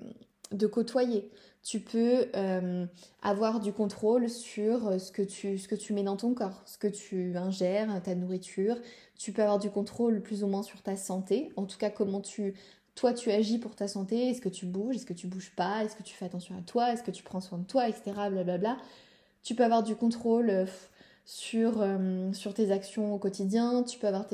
de 0.52 0.66
côtoyer. 0.66 1.30
Tu 1.62 1.80
peux 1.80 2.26
euh, 2.36 2.86
avoir 3.22 3.58
du 3.58 3.72
contrôle 3.72 4.28
sur 4.30 5.00
ce 5.00 5.10
que, 5.10 5.22
tu, 5.22 5.58
ce 5.58 5.92
mets 5.92 6.04
dans 6.04 6.16
ton 6.16 6.32
corps, 6.32 6.62
ce 6.64 6.78
que 6.78 6.86
tu 6.86 7.36
ingères, 7.36 8.00
ta 8.04 8.14
nourriture. 8.14 8.76
Tu 9.18 9.32
peux 9.32 9.42
avoir 9.42 9.58
du 9.58 9.70
contrôle 9.70 10.22
plus 10.22 10.44
ou 10.44 10.46
moins 10.46 10.62
sur 10.62 10.82
ta 10.82 10.96
santé, 10.96 11.50
en 11.56 11.64
tout 11.64 11.78
cas 11.78 11.90
comment 11.90 12.20
tu, 12.20 12.54
toi 12.94 13.12
tu 13.12 13.30
agis 13.30 13.58
pour 13.58 13.74
ta 13.74 13.88
santé, 13.88 14.30
est-ce 14.30 14.40
que 14.40 14.48
tu 14.48 14.66
bouges, 14.66 14.96
est-ce 14.96 15.06
que 15.06 15.12
tu 15.12 15.26
bouges 15.26 15.52
pas, 15.56 15.84
est-ce 15.84 15.96
que 15.96 16.02
tu 16.02 16.14
fais 16.14 16.24
attention 16.24 16.56
à 16.56 16.62
toi, 16.62 16.92
est-ce 16.92 17.02
que 17.02 17.10
tu 17.10 17.22
prends 17.22 17.40
soin 17.40 17.58
de 17.58 17.64
toi, 17.64 17.88
etc. 17.88 18.12
Blablabla. 18.30 18.76
Tu 19.42 19.54
peux 19.54 19.64
avoir 19.64 19.82
du 19.82 19.96
contrôle 19.96 20.50
euh, 20.50 20.66
sur, 21.24 21.82
euh, 21.82 22.32
sur 22.32 22.54
tes 22.54 22.70
actions 22.70 23.12
au 23.12 23.18
quotidien, 23.18 23.82
tu 23.82 23.98
peux 23.98 24.06
avoir 24.06 24.26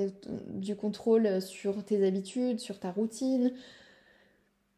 du 0.48 0.76
contrôle 0.76 1.40
sur 1.40 1.82
tes 1.84 2.06
habitudes, 2.06 2.60
sur 2.60 2.78
ta 2.78 2.90
routine. 2.90 3.52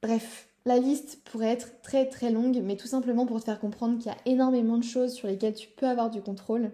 Bref, 0.02 0.48
la 0.66 0.78
liste 0.78 1.20
pourrait 1.24 1.52
être 1.52 1.80
très 1.82 2.08
très 2.08 2.30
longue, 2.30 2.60
mais 2.62 2.76
tout 2.76 2.86
simplement 2.86 3.26
pour 3.26 3.40
te 3.40 3.44
faire 3.44 3.60
comprendre 3.60 3.98
qu'il 3.98 4.10
y 4.10 4.14
a 4.14 4.18
énormément 4.24 4.78
de 4.78 4.84
choses 4.84 5.12
sur 5.12 5.28
lesquelles 5.28 5.54
tu 5.54 5.68
peux 5.68 5.86
avoir 5.86 6.10
du 6.10 6.22
contrôle. 6.22 6.70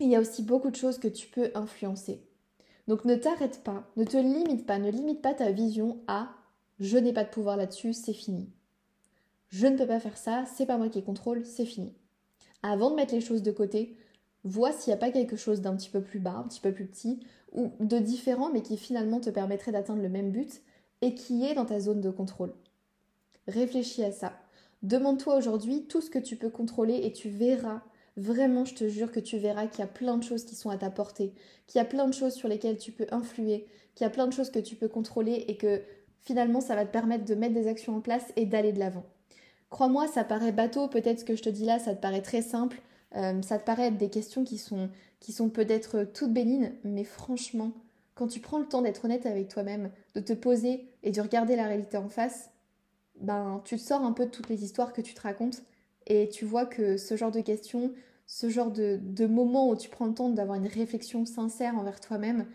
il 0.00 0.08
y 0.08 0.16
a 0.16 0.20
aussi 0.20 0.42
beaucoup 0.42 0.70
de 0.70 0.76
choses 0.76 0.98
que 0.98 1.08
tu 1.08 1.26
peux 1.26 1.50
influencer. 1.54 2.22
Donc 2.86 3.04
ne 3.04 3.16
t'arrête 3.16 3.64
pas, 3.64 3.84
ne 3.96 4.04
te 4.04 4.16
limite 4.16 4.64
pas, 4.64 4.78
ne 4.78 4.90
limite 4.90 5.20
pas 5.20 5.34
ta 5.34 5.50
vision 5.50 6.00
à 6.06 6.30
je 6.78 6.96
n'ai 6.96 7.12
pas 7.12 7.24
de 7.24 7.30
pouvoir 7.30 7.56
là-dessus, 7.56 7.92
c'est 7.92 8.12
fini. 8.12 8.48
Je 9.48 9.66
ne 9.66 9.76
peux 9.76 9.86
pas 9.86 9.98
faire 9.98 10.16
ça, 10.16 10.44
c'est 10.46 10.66
pas 10.66 10.78
moi 10.78 10.88
qui 10.88 11.02
contrôle, 11.02 11.44
c'est 11.44 11.64
fini. 11.64 11.92
Avant 12.62 12.90
de 12.90 12.96
mettre 12.96 13.14
les 13.14 13.20
choses 13.20 13.42
de 13.42 13.50
côté, 13.50 13.96
vois 14.44 14.72
s'il 14.72 14.90
n'y 14.90 14.94
a 14.94 14.98
pas 14.98 15.10
quelque 15.10 15.36
chose 15.36 15.60
d'un 15.60 15.74
petit 15.74 15.90
peu 15.90 16.00
plus 16.00 16.20
bas, 16.20 16.36
un 16.36 16.44
petit 16.44 16.60
peu 16.60 16.72
plus 16.72 16.86
petit, 16.86 17.20
ou 17.52 17.72
de 17.80 17.98
différent, 17.98 18.50
mais 18.52 18.62
qui 18.62 18.76
finalement 18.76 19.20
te 19.20 19.30
permettrait 19.30 19.72
d'atteindre 19.72 20.02
le 20.02 20.08
même 20.08 20.30
but 20.30 20.62
et 21.00 21.14
qui 21.14 21.44
est 21.44 21.54
dans 21.54 21.64
ta 21.64 21.80
zone 21.80 22.00
de 22.00 22.10
contrôle. 22.10 22.54
Réfléchis 23.48 24.04
à 24.04 24.12
ça. 24.12 24.34
Demande-toi 24.82 25.36
aujourd'hui 25.36 25.86
tout 25.88 26.02
ce 26.02 26.10
que 26.10 26.18
tu 26.18 26.36
peux 26.36 26.50
contrôler 26.50 27.00
et 27.02 27.12
tu 27.12 27.30
verras, 27.30 27.80
vraiment 28.18 28.66
je 28.66 28.74
te 28.74 28.88
jure 28.88 29.10
que 29.10 29.20
tu 29.20 29.38
verras 29.38 29.66
qu'il 29.66 29.80
y 29.80 29.84
a 29.84 29.88
plein 29.88 30.18
de 30.18 30.22
choses 30.22 30.44
qui 30.44 30.54
sont 30.54 30.68
à 30.68 30.76
ta 30.76 30.90
portée, 30.90 31.32
qu'il 31.66 31.78
y 31.78 31.82
a 31.82 31.86
plein 31.86 32.06
de 32.06 32.12
choses 32.12 32.34
sur 32.34 32.46
lesquelles 32.46 32.76
tu 32.76 32.92
peux 32.92 33.06
influer, 33.10 33.66
qu'il 33.94 34.04
y 34.04 34.06
a 34.06 34.10
plein 34.10 34.26
de 34.26 34.34
choses 34.34 34.50
que 34.50 34.58
tu 34.58 34.76
peux 34.76 34.88
contrôler 34.88 35.46
et 35.48 35.56
que 35.56 35.80
finalement 36.20 36.60
ça 36.60 36.76
va 36.76 36.84
te 36.84 36.92
permettre 36.92 37.24
de 37.24 37.34
mettre 37.34 37.54
des 37.54 37.68
actions 37.68 37.96
en 37.96 38.00
place 38.00 38.32
et 38.36 38.44
d'aller 38.44 38.72
de 38.72 38.78
l'avant. 38.78 39.04
Crois-moi, 39.70 40.08
ça 40.08 40.24
paraît 40.24 40.52
bateau, 40.52 40.86
peut-être 40.88 41.20
ce 41.20 41.24
que 41.24 41.34
je 41.34 41.42
te 41.42 41.48
dis 41.48 41.64
là, 41.64 41.78
ça 41.78 41.94
te 41.94 42.00
paraît 42.00 42.22
très 42.22 42.42
simple, 42.42 42.80
euh, 43.16 43.40
ça 43.40 43.58
te 43.58 43.64
paraît 43.64 43.88
être 43.88 43.96
des 43.96 44.10
questions 44.10 44.44
qui 44.44 44.58
sont, 44.58 44.90
qui 45.20 45.32
sont 45.32 45.48
peut-être 45.48 46.04
toutes 46.04 46.34
bénignes, 46.34 46.72
mais 46.84 47.04
franchement, 47.04 47.72
quand 48.14 48.28
tu 48.28 48.40
prends 48.40 48.58
le 48.58 48.66
temps 48.66 48.82
d'être 48.82 49.06
honnête 49.06 49.24
avec 49.24 49.48
toi-même, 49.48 49.90
de 50.14 50.20
te 50.20 50.34
poser 50.34 50.86
et 51.02 51.12
de 51.12 51.20
regarder 51.22 51.56
la 51.56 51.66
réalité 51.66 51.96
en 51.96 52.08
face, 52.08 52.50
ben, 53.20 53.60
tu 53.64 53.76
te 53.76 53.80
sors 53.80 54.02
un 54.02 54.12
peu 54.12 54.26
de 54.26 54.30
toutes 54.30 54.48
les 54.48 54.64
histoires 54.64 54.92
que 54.92 55.00
tu 55.00 55.14
te 55.14 55.20
racontes 55.20 55.62
et 56.06 56.28
tu 56.28 56.44
vois 56.44 56.66
que 56.66 56.96
ce 56.96 57.16
genre 57.16 57.30
de 57.30 57.40
questions, 57.40 57.92
ce 58.26 58.48
genre 58.48 58.70
de, 58.70 58.98
de 59.02 59.26
moments 59.26 59.68
où 59.70 59.76
tu 59.76 59.88
prends 59.88 60.06
le 60.06 60.14
temps 60.14 60.30
d'avoir 60.30 60.58
une 60.58 60.66
réflexion 60.66 61.24
sincère 61.26 61.76
envers 61.76 62.00
toi-même, 62.00 62.46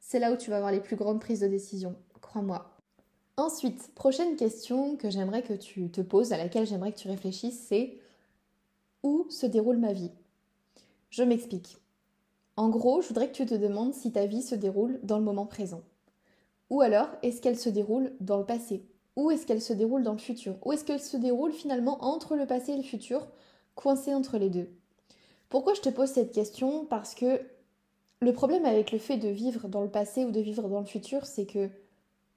c'est 0.00 0.18
là 0.18 0.32
où 0.32 0.36
tu 0.36 0.50
vas 0.50 0.56
avoir 0.56 0.72
les 0.72 0.80
plus 0.80 0.96
grandes 0.96 1.20
prises 1.20 1.40
de 1.40 1.48
décision, 1.48 1.96
crois-moi. 2.20 2.76
Ensuite, 3.36 3.94
prochaine 3.94 4.36
question 4.36 4.96
que 4.96 5.10
j'aimerais 5.10 5.42
que 5.42 5.54
tu 5.54 5.90
te 5.90 6.00
poses, 6.00 6.32
à 6.32 6.36
laquelle 6.36 6.66
j'aimerais 6.66 6.92
que 6.92 6.98
tu 6.98 7.08
réfléchisses, 7.08 7.60
c'est 7.68 7.98
où 9.02 9.26
se 9.30 9.46
déroule 9.46 9.78
ma 9.78 9.92
vie? 9.92 10.10
Je 11.10 11.22
m'explique. 11.22 11.78
En 12.56 12.68
gros, 12.68 13.00
je 13.02 13.08
voudrais 13.08 13.28
que 13.28 13.36
tu 13.36 13.46
te 13.46 13.54
demandes 13.54 13.94
si 13.94 14.12
ta 14.12 14.26
vie 14.26 14.42
se 14.42 14.54
déroule 14.54 15.00
dans 15.02 15.18
le 15.18 15.24
moment 15.24 15.46
présent. 15.46 15.82
Ou 16.70 16.80
alors, 16.82 17.08
est-ce 17.22 17.40
qu'elle 17.42 17.58
se 17.58 17.68
déroule 17.68 18.12
dans 18.20 18.38
le 18.38 18.46
passé? 18.46 18.86
Où 19.18 19.32
est-ce 19.32 19.46
qu'elle 19.46 19.60
se 19.60 19.72
déroule 19.72 20.04
dans 20.04 20.12
le 20.12 20.18
futur? 20.18 20.54
Où 20.64 20.72
est-ce 20.72 20.84
qu'elle 20.84 21.00
se 21.00 21.16
déroule 21.16 21.52
finalement 21.52 22.04
entre 22.04 22.36
le 22.36 22.46
passé 22.46 22.72
et 22.72 22.76
le 22.76 22.84
futur, 22.84 23.26
coincée 23.74 24.14
entre 24.14 24.38
les 24.38 24.48
deux? 24.48 24.70
Pourquoi 25.48 25.74
je 25.74 25.80
te 25.80 25.88
pose 25.88 26.08
cette 26.08 26.30
question? 26.30 26.84
Parce 26.84 27.16
que 27.16 27.40
le 28.20 28.32
problème 28.32 28.64
avec 28.64 28.92
le 28.92 28.98
fait 28.98 29.16
de 29.16 29.26
vivre 29.26 29.66
dans 29.66 29.82
le 29.82 29.90
passé 29.90 30.24
ou 30.24 30.30
de 30.30 30.38
vivre 30.38 30.68
dans 30.68 30.78
le 30.78 30.86
futur, 30.86 31.26
c'est 31.26 31.46
que 31.46 31.68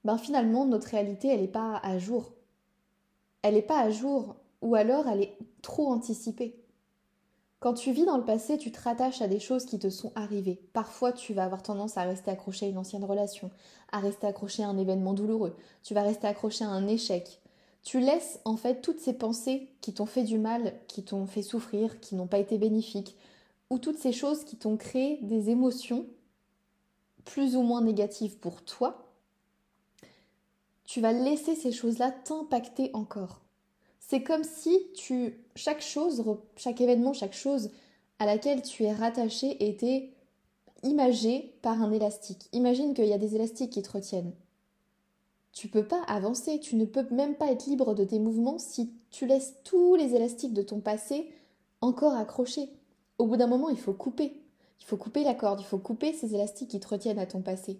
ben 0.04 0.18
finalement 0.18 0.66
notre 0.66 0.88
réalité 0.88 1.28
elle 1.28 1.42
n'est 1.42 1.48
pas 1.48 1.80
à 1.84 2.00
jour. 2.00 2.34
Elle 3.44 3.54
n'est 3.54 3.62
pas 3.62 3.80
à 3.80 3.92
jour 3.92 4.36
ou 4.64 4.74
alors 4.74 5.08
elle 5.08 5.22
est 5.22 5.38
trop 5.62 5.88
anticipée. 5.88 6.61
Quand 7.62 7.76
tu 7.76 7.92
vis 7.92 8.06
dans 8.06 8.18
le 8.18 8.26
passé, 8.26 8.58
tu 8.58 8.72
te 8.72 8.82
rattaches 8.82 9.22
à 9.22 9.28
des 9.28 9.40
choses 9.40 9.66
qui 9.66 9.78
te 9.78 9.92
sont 9.92 10.12
arrivées. 10.16 10.60
Parfois, 10.74 11.14
tu 11.14 11.36
vas 11.36 11.44
avoir 11.44 11.62
tendance 11.62 11.96
à 11.96 12.02
rester 12.02 12.32
accroché 12.32 12.66
à 12.66 12.70
une 12.70 12.80
ancienne 12.80 13.06
relation, 13.06 13.52
à 13.92 14.00
rester 14.00 14.26
accroché 14.26 14.64
à 14.64 14.68
un 14.68 14.80
événement 14.80 15.14
douloureux, 15.14 15.56
tu 15.84 15.94
vas 15.94 16.02
rester 16.02 16.26
accroché 16.26 16.66
à 16.66 16.70
un 16.70 16.88
échec. 16.88 17.40
Tu 17.84 18.00
laisses 18.00 18.40
en 18.46 18.58
fait 18.58 18.82
toutes 18.82 19.00
ces 19.00 19.14
pensées 19.14 19.70
qui 19.80 19.94
t'ont 19.94 20.08
fait 20.08 20.24
du 20.24 20.40
mal, 20.40 20.74
qui 20.88 21.04
t'ont 21.04 21.28
fait 21.28 21.44
souffrir, 21.44 22.00
qui 22.00 22.16
n'ont 22.16 22.26
pas 22.26 22.40
été 22.40 22.58
bénéfiques, 22.58 23.16
ou 23.70 23.78
toutes 23.78 24.00
ces 24.00 24.12
choses 24.12 24.44
qui 24.44 24.58
t'ont 24.58 24.76
créé 24.76 25.20
des 25.22 25.52
émotions 25.52 26.08
plus 27.26 27.56
ou 27.56 27.62
moins 27.62 27.84
négatives 27.84 28.40
pour 28.40 28.66
toi, 28.66 29.14
tu 30.84 31.00
vas 31.00 31.14
laisser 31.14 31.56
ces 31.56 31.72
choses-là 31.72 32.10
t'impacter 32.10 32.90
encore. 32.94 33.42
C'est 34.12 34.24
comme 34.24 34.44
si 34.44 34.78
tu 34.94 35.42
chaque 35.56 35.82
chose, 35.82 36.22
chaque 36.58 36.82
événement, 36.82 37.14
chaque 37.14 37.32
chose 37.32 37.70
à 38.20 38.26
laquelle 38.26 38.62
tu 38.62 38.84
es 38.84 38.92
rattaché 38.92 39.66
était 39.66 40.10
imagé 40.84 41.56
par 41.62 41.82
un 41.82 41.94
élastique. 41.94 42.50
Imagine 42.52 42.94
qu'il 42.94 43.06
y 43.06 43.14
a 43.14 43.18
des 43.18 43.36
élastiques 43.36 43.72
qui 43.72 43.82
te 43.82 43.90
retiennent. 43.90 44.34
Tu 45.54 45.70
peux 45.70 45.88
pas 45.88 46.04
avancer, 46.10 46.60
tu 46.60 46.76
ne 46.76 46.84
peux 46.84 47.08
même 47.10 47.36
pas 47.36 47.54
être 47.54 47.68
libre 47.68 47.96
de 47.96 48.04
tes 48.04 48.20
mouvements 48.20 48.58
si 48.58 48.92
tu 49.12 49.28
laisses 49.28 49.54
tous 49.64 49.96
les 49.96 50.14
élastiques 50.14 50.54
de 50.54 50.62
ton 50.62 50.82
passé 50.82 51.32
encore 51.80 52.16
accrochés. 52.16 52.68
Au 53.18 53.28
bout 53.28 53.38
d'un 53.38 53.48
moment, 53.48 53.70
il 53.70 53.80
faut 53.80 53.94
couper. 53.94 54.44
Il 54.82 54.86
faut 54.88 54.98
couper 54.98 55.24
la 55.24 55.36
corde, 55.36 55.62
il 55.62 55.66
faut 55.66 55.80
couper 55.80 56.12
ces 56.12 56.36
élastiques 56.36 56.72
qui 56.72 56.82
te 56.82 56.88
retiennent 56.90 57.18
à 57.18 57.28
ton 57.28 57.42
passé. 57.42 57.80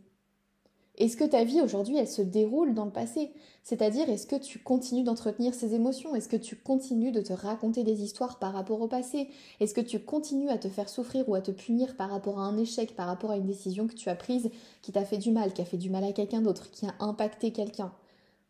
Est-ce 0.98 1.16
que 1.16 1.24
ta 1.24 1.44
vie 1.44 1.62
aujourd'hui, 1.62 1.98
elle 1.98 2.08
se 2.08 2.22
déroule 2.22 2.74
dans 2.74 2.86
le 2.86 2.92
passé? 2.92 3.32
C'est-à-dire, 3.64 4.10
est-ce 4.10 4.28
que 4.28 4.36
tu 4.36 4.60
continues 4.60 5.04
d'entretenir 5.04 5.54
ces 5.54 5.74
émotions? 5.74 6.16
Est-ce 6.16 6.28
que 6.28 6.36
tu 6.36 6.56
continues 6.58 7.12
de 7.12 7.22
te 7.22 7.34
raconter 7.34 7.84
des 7.84 8.04
histoires 8.04 8.40
par 8.40 8.54
rapport 8.54 8.82
au 8.82 8.88
passé? 8.88 9.30
Est-ce 9.60 9.74
que 9.74 9.82
tu 9.82 10.00
continues 10.00 10.50
à 10.50 10.58
te 10.58 10.68
faire 10.68 10.90
souffrir 10.90 11.28
ou 11.30 11.36
à 11.36 11.42
te 11.42 11.52
punir 11.52 11.96
par 11.96 12.10
rapport 12.10 12.40
à 12.40 12.44
un 12.44 12.58
échec, 12.58 12.96
par 12.96 13.08
rapport 13.08 13.32
à 13.32 13.38
une 13.38 13.46
décision 13.46 13.88
que 13.88 13.96
tu 13.96 14.10
as 14.10 14.16
prise 14.16 14.50
qui 14.82 14.92
t'a 14.92 15.06
fait 15.06 15.18
du 15.18 15.32
mal, 15.32 15.54
qui 15.54 15.62
a 15.62 15.66
fait 15.66 15.78
du 15.78 15.90
mal 15.90 16.04
à 16.04 16.12
quelqu'un 16.12 16.42
d'autre, 16.42 16.72
qui 16.72 16.86
a 16.86 16.94
impacté 17.00 17.52
quelqu'un? 17.52 17.94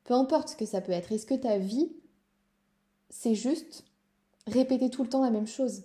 Peu 0.04 0.15
importe 0.15 0.49
ce 0.49 0.56
que 0.56 0.65
ça 0.65 0.82
peut 0.82 0.93
être, 0.93 1.12
est-ce 1.12 1.27
que 1.27 1.36
ta 1.36 1.60
vie, 1.60 1.91
c'est 3.10 3.36
juste 3.36 3.86
répéter 4.47 4.89
tout 4.89 5.04
le 5.04 5.10
temps 5.10 5.23
la 5.23 5.30
même 5.30 5.47
chose? 5.47 5.84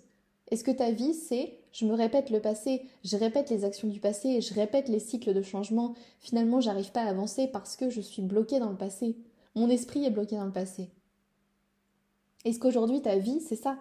Est-ce 0.51 0.65
que 0.65 0.71
ta 0.71 0.91
vie, 0.91 1.13
c'est 1.13 1.59
je 1.77 1.85
me 1.85 1.93
répète 1.93 2.31
le 2.31 2.41
passé, 2.41 2.89
je 3.05 3.19
répète 3.19 3.51
les 3.51 3.67
actions 3.67 3.87
du 3.87 4.01
passé, 4.01 4.41
je 4.41 4.55
répète 4.55 4.89
les 4.89 4.99
cycles 4.99 5.35
de 5.35 5.43
changement. 5.43 5.95
Finalement, 6.21 6.59
j'arrive 6.59 6.91
pas 6.91 7.03
à 7.03 7.11
avancer 7.11 7.49
parce 7.49 7.77
que 7.77 7.91
je 7.91 8.01
suis 8.01 8.23
bloquée 8.23 8.61
dans 8.61 8.71
le 8.71 8.79
passé. 8.79 9.15
Mon 9.55 9.69
esprit 9.69 10.07
est 10.07 10.11
bloqué 10.11 10.37
dans 10.37 10.47
le 10.47 10.53
passé. 10.53 10.89
Est-ce 12.47 12.59
qu'aujourd'hui 12.59 13.03
ta 13.03 13.19
vie, 13.19 13.41
c'est 13.41 13.57
ça? 13.57 13.79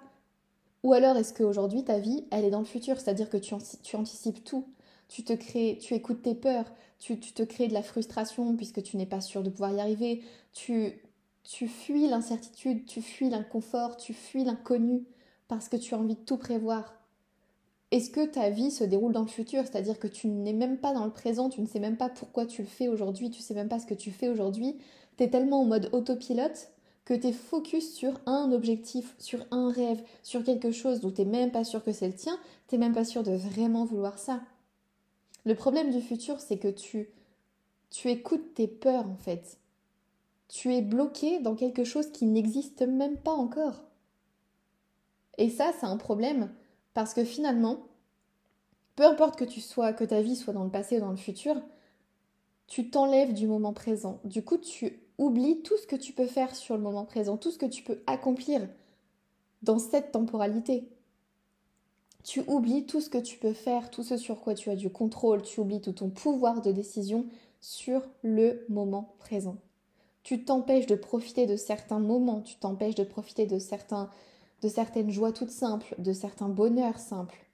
Ou 0.83 0.91
alors 0.91 1.15
est-ce 1.15 1.33
qu'aujourd'hui 1.33 1.85
ta 1.85 1.97
vie, 1.99 2.25
elle 2.31 2.43
est 2.43 2.49
dans 2.49 2.59
le 2.59 2.65
futur, 2.65 2.99
c'est-à-dire 2.99 3.29
que 3.29 3.37
tu, 3.37 3.53
anticipes 3.95 4.43
tout 4.43 4.65
tu 5.07 5.93
écoutes 5.93 6.23
tes 6.23 6.35
peurs, 6.35 6.65
tu, 6.99 7.17
te 7.17 7.43
crées 7.43 7.69
de 7.69 7.73
la 7.73 7.83
frustration 7.83 8.57
puisque 8.57 8.83
tu 8.83 8.97
n'es 8.97 9.05
pas 9.05 9.21
sûr 9.21 9.41
de 9.41 9.49
pouvoir 9.49 9.71
y 9.71 9.79
arriver, 9.79 10.21
tu 10.51 10.99
fuis 11.69 12.09
l'incertitude, 12.09 12.85
tu 12.87 13.01
fuis 13.01 13.29
l'inconfort, 13.29 13.95
tu 13.95 14.13
fuis 14.13 14.43
l'inconnu 14.43 15.05
parce 15.47 15.69
que 15.69 15.77
tu 15.77 15.93
as 15.93 15.97
envie 15.97 16.15
de 16.15 16.25
tout 16.25 16.37
prévoir. 16.37 17.04
Est-ce 17.91 18.09
que 18.09 18.25
ta 18.25 18.49
vie 18.49 18.71
se 18.71 18.83
déroule 18.83 19.13
dans 19.13 19.21
le 19.21 19.27
futur? 19.27 19.63
C'est-à-dire 19.63 19.99
que 19.99 20.07
tu 20.07 20.27
n'es 20.27 20.53
même 20.53 20.77
pas 20.77 20.93
dans 20.93 21.05
le 21.05 21.11
présent, 21.11 21.49
tu 21.49 21.61
ne 21.61 21.67
sais 21.67 21.79
même 21.79 21.97
pas 21.97 22.09
pourquoi 22.09 22.45
tu 22.45 22.61
le 22.61 22.67
fais 22.67 22.87
aujourd'hui, 22.87 23.29
tu 23.29 23.41
sais 23.41 23.53
même 23.53 23.69
pas 23.69 23.79
ce 23.79 23.85
que 23.85 23.93
tu 23.93 24.11
fais 24.11 24.27
aujourd'hui. 24.27 24.77
Tu 25.17 25.23
es 25.23 25.29
tellement 25.29 25.61
en 25.61 25.65
mode 25.65 25.89
autopilote 25.93 26.71
que 27.05 27.13
tu 27.13 27.27
es 27.27 27.31
focus 27.31 27.93
sur 27.93 28.19
un 28.25 28.51
objectif, 28.51 29.15
sur 29.19 29.45
un 29.51 29.69
rêve, 29.71 30.01
sur 30.23 30.43
quelque 30.43 30.71
chose 30.71 30.99
dont 30.99 31.11
tu 31.11 31.21
n'es 31.21 31.39
même 31.39 31.51
pas 31.51 31.63
sûr 31.63 31.83
que 31.83 31.91
c'est 31.91 32.07
le 32.07 32.15
tien, 32.15 32.37
tu 32.67 32.75
n'es 32.75 32.79
même 32.79 32.95
pas 32.95 33.05
sûr 33.05 33.21
de 33.21 33.33
vraiment 33.33 33.85
vouloir 33.85 34.17
ça. 34.17 34.41
Le 35.45 35.53
problème 35.53 35.91
du 35.91 36.01
futur, 36.01 36.39
c'est 36.39 36.57
que 36.57 36.67
tu, 36.67 37.09
tu 37.91 38.09
écoutes 38.09 38.55
tes 38.55 38.67
peurs 38.67 39.07
en 39.07 39.17
fait. 39.17 39.59
Tu 40.47 40.73
es 40.73 40.81
bloqué 40.81 41.39
dans 41.39 41.55
quelque 41.55 41.83
chose 41.83 42.11
qui 42.11 42.25
n'existe 42.25 42.81
même 42.81 43.17
pas 43.17 43.33
encore. 43.33 43.83
Et 45.37 45.49
ça, 45.49 45.71
c'est 45.79 45.85
un 45.85 45.97
problème 45.97 46.49
parce 46.95 47.13
que 47.13 47.25
finalement, 47.25 47.85
peu 48.95 49.03
importe 49.03 49.37
que 49.37 49.43
tu 49.43 49.61
sois, 49.61 49.93
que 49.93 50.05
ta 50.05 50.21
vie 50.21 50.37
soit 50.37 50.53
dans 50.53 50.63
le 50.63 50.71
passé 50.71 50.97
ou 50.97 51.01
dans 51.01 51.11
le 51.11 51.17
futur, 51.17 51.61
tu 52.67 52.89
t'enlèves 52.89 53.33
du 53.33 53.47
moment 53.47 53.73
présent. 53.73 54.21
Du 54.23 54.43
coup, 54.43 54.57
tu 54.57 55.01
oublies 55.17 55.61
tout 55.61 55.77
ce 55.77 55.85
que 55.85 55.97
tu 55.97 56.13
peux 56.13 56.25
faire 56.25 56.55
sur 56.55 56.75
le 56.75 56.81
moment 56.81 57.05
présent, 57.05 57.35
tout 57.35 57.51
ce 57.51 57.57
que 57.57 57.65
tu 57.65 57.83
peux 57.83 57.99
accomplir 58.07 58.67
dans 59.61 59.77
cette 59.77 60.13
temporalité. 60.13 60.89
Tu 62.23 62.41
oublies 62.47 62.85
tout 62.85 63.01
ce 63.01 63.09
que 63.09 63.17
tu 63.17 63.37
peux 63.37 63.53
faire, 63.53 63.91
tout 63.91 64.01
ce 64.03 64.15
sur 64.15 64.39
quoi 64.39 64.55
tu 64.55 64.69
as 64.69 64.75
du 64.75 64.89
contrôle, 64.89 65.41
tu 65.43 65.59
oublies 65.59 65.81
tout 65.81 65.91
ton 65.91 66.09
pouvoir 66.09 66.61
de 66.61 66.71
décision 66.71 67.27
sur 67.59 68.01
le 68.23 68.65
moment 68.69 69.15
présent. 69.19 69.57
tu 70.23 70.43
t'empêches 70.43 70.87
de 70.87 70.95
profiter 70.95 71.45
de 71.45 71.55
certains 71.55 71.99
moments, 71.99 72.41
tu 72.41 72.55
t'empêches 72.55 72.95
de 72.95 73.03
profiter 73.03 73.45
de, 73.45 73.59
certains, 73.59 74.09
de 74.61 74.67
certaines 74.67 75.11
joies 75.11 75.31
toutes 75.31 75.51
simples, 75.51 75.95
de 75.97 76.13
certains 76.13 76.49
bonheurs 76.49 76.99
simples. 76.99 77.45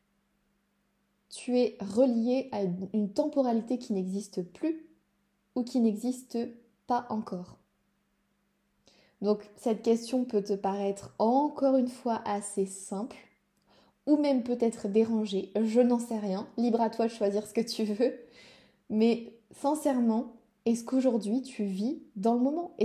Tu 1.30 1.58
es 1.58 1.78
relié 1.80 2.50
à 2.52 2.64
une 2.94 3.12
temporalité 3.14 3.78
qui 3.78 3.94
n'existe 3.94 4.42
plus 4.44 4.86
ou 5.56 5.64
qui 5.64 5.80
n'existe 5.80 6.38
pas 6.88 7.06
encore. 7.10 7.58
Donc 9.22 9.50
cette 9.56 9.84
question 9.84 10.26
peut 10.26 10.44
te 10.44 10.54
paraître 10.54 11.14
encore 11.20 11.78
une 11.78 11.88
fois 11.88 12.22
assez 12.26 12.66
simple 12.66 13.18
ou 14.08 14.18
même 14.18 14.44
peut-être 14.44 14.88
dérangée, 14.88 15.52
je 15.56 15.80
n'en 15.80 16.00
sais 16.00 16.18
rien, 16.18 16.48
libre 16.58 16.82
à 16.82 16.90
toi 16.90 17.06
de 17.06 17.12
choisir 17.12 17.46
ce 17.46 17.54
que 17.54 17.62
tu 17.62 17.84
veux, 17.84 18.20
mais 18.90 19.32
sincèrement, 19.52 20.34
est-ce 20.66 20.84
qu'aujourd'hui 20.84 21.44
tu 21.44 21.64
vis 21.66 22.02
dans 22.16 22.34
le 22.34 22.40
moment? 22.40 22.76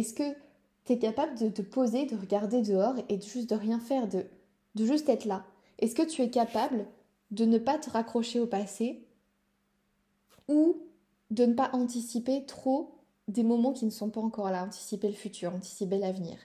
Tu 0.86 0.92
es 0.92 0.98
capable 0.98 1.36
de 1.38 1.48
te 1.48 1.62
poser, 1.62 2.06
de 2.06 2.16
regarder 2.16 2.62
dehors 2.62 2.94
et 3.08 3.16
de 3.16 3.22
juste 3.22 3.50
de 3.50 3.56
rien 3.56 3.80
faire, 3.80 4.08
de, 4.08 4.24
de 4.74 4.84
juste 4.86 5.08
être 5.08 5.24
là 5.24 5.44
Est-ce 5.78 5.94
que 5.94 6.02
tu 6.02 6.22
es 6.22 6.30
capable 6.30 6.86
de 7.30 7.44
ne 7.44 7.58
pas 7.58 7.78
te 7.78 7.90
raccrocher 7.90 8.40
au 8.40 8.46
passé 8.46 9.04
ou 10.48 10.76
de 11.30 11.44
ne 11.44 11.54
pas 11.54 11.70
anticiper 11.72 12.46
trop 12.46 12.94
des 13.26 13.42
moments 13.42 13.72
qui 13.72 13.84
ne 13.84 13.90
sont 13.90 14.10
pas 14.10 14.20
encore 14.20 14.50
là, 14.50 14.64
anticiper 14.64 15.08
le 15.08 15.14
futur, 15.14 15.52
anticiper 15.52 15.98
l'avenir? 15.98 16.36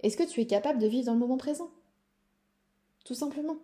Est-ce 0.00 0.16
que 0.16 0.22
tu 0.22 0.40
es 0.40 0.46
capable 0.46 0.78
de 0.78 0.86
vivre 0.86 1.06
dans 1.06 1.14
le 1.14 1.18
moment 1.18 1.36
présent? 1.36 1.70
Tout 3.04 3.14
simplement. 3.14 3.56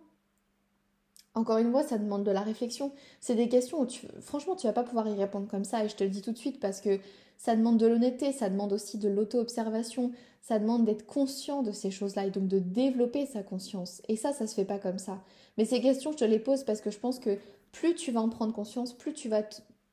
Encore 1.33 1.57
une 1.57 1.71
fois, 1.71 1.83
ça 1.83 1.97
demande 1.97 2.23
de 2.23 2.31
la 2.31 2.41
réflexion. 2.41 2.91
C'est 3.21 3.35
des 3.35 3.47
questions 3.47 3.79
où, 3.79 3.85
tu, 3.85 4.07
franchement, 4.21 4.55
tu 4.55 4.67
vas 4.67 4.73
pas 4.73 4.83
pouvoir 4.83 5.07
y 5.07 5.13
répondre 5.13 5.47
comme 5.47 5.63
ça, 5.63 5.83
et 5.83 5.89
je 5.89 5.95
te 5.95 6.03
le 6.03 6.09
dis 6.09 6.21
tout 6.21 6.31
de 6.31 6.37
suite 6.37 6.59
parce 6.59 6.81
que 6.81 6.99
ça 7.37 7.55
demande 7.55 7.77
de 7.77 7.87
l'honnêteté, 7.87 8.31
ça 8.31 8.49
demande 8.49 8.73
aussi 8.73 8.97
de 8.97 9.09
l'auto-observation, 9.09 10.11
ça 10.41 10.59
demande 10.59 10.85
d'être 10.85 11.05
conscient 11.05 11.63
de 11.63 11.71
ces 11.71 11.91
choses-là 11.91 12.25
et 12.25 12.31
donc 12.31 12.47
de 12.47 12.59
développer 12.59 13.25
sa 13.25 13.43
conscience. 13.43 14.01
Et 14.07 14.15
ça, 14.15 14.33
ça 14.33 14.47
se 14.47 14.53
fait 14.53 14.65
pas 14.65 14.79
comme 14.79 14.99
ça. 14.99 15.21
Mais 15.57 15.65
ces 15.65 15.81
questions, 15.81 16.11
je 16.11 16.17
te 16.17 16.25
les 16.25 16.39
pose 16.39 16.63
parce 16.63 16.81
que 16.81 16.91
je 16.91 16.99
pense 16.99 17.19
que 17.19 17.37
plus 17.71 17.95
tu 17.95 18.11
vas 18.11 18.21
en 18.21 18.29
prendre 18.29 18.53
conscience, 18.53 18.93
plus 18.93 19.13
tu 19.13 19.29
vas 19.29 19.43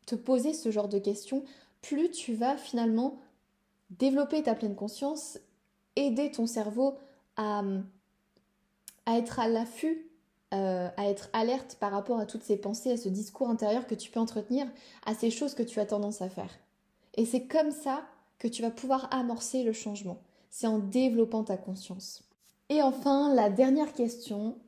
te 0.07 0.15
poser 0.15 0.53
ce 0.53 0.71
genre 0.71 0.89
de 0.89 0.99
questions, 0.99 1.45
plus 1.81 2.11
tu 2.11 2.35
vas 2.35 2.57
finalement 2.57 3.19
développer 3.91 4.43
ta 4.43 4.55
pleine 4.55 4.75
conscience, 4.75 5.39
aider 5.97 6.31
ton 6.31 6.47
cerveau 6.47 6.95
à, 7.37 7.63
à 9.07 9.19
être 9.19 9.41
à 9.41 9.49
l'affût 9.49 10.13
euh, 10.53 10.91
à 10.99 11.07
être 11.07 11.31
alerte 11.33 11.79
par 11.81 11.93
rapport 11.93 12.21
à 12.21 12.27
toutes 12.27 12.43
ces 12.43 12.59
pensées, 12.59 12.93
à 12.93 12.99
ce 12.99 13.09
discours 13.09 13.49
intérieur 13.49 13.87
que 13.87 13.95
tu 13.95 14.11
peux 14.11 14.21
entretenir, 14.21 14.67
à 15.07 15.15
ces 15.15 15.31
choses 15.31 15.55
que 15.55 15.63
tu 15.63 15.81
as 15.81 15.87
tendance 15.87 16.21
à 16.21 16.29
faire. 16.29 16.51
Et 17.15 17.27
c'est 17.27 17.47
comme 17.47 17.71
ça 17.71 18.05
que 18.39 18.49
tu 18.49 18.63
vas 18.63 18.71
pouvoir 18.71 19.13
amorcer 19.13 19.63
le 19.63 19.73
changement. 19.73 20.23
C'est 20.51 20.67
en 20.67 20.79
développant 20.79 21.45
ta 21.45 21.57
conscience. 21.57 22.29
Et 22.69 22.83
enfin, 22.83 23.35
la 23.35 23.51
dernière 23.51 23.93
question, 23.93 24.59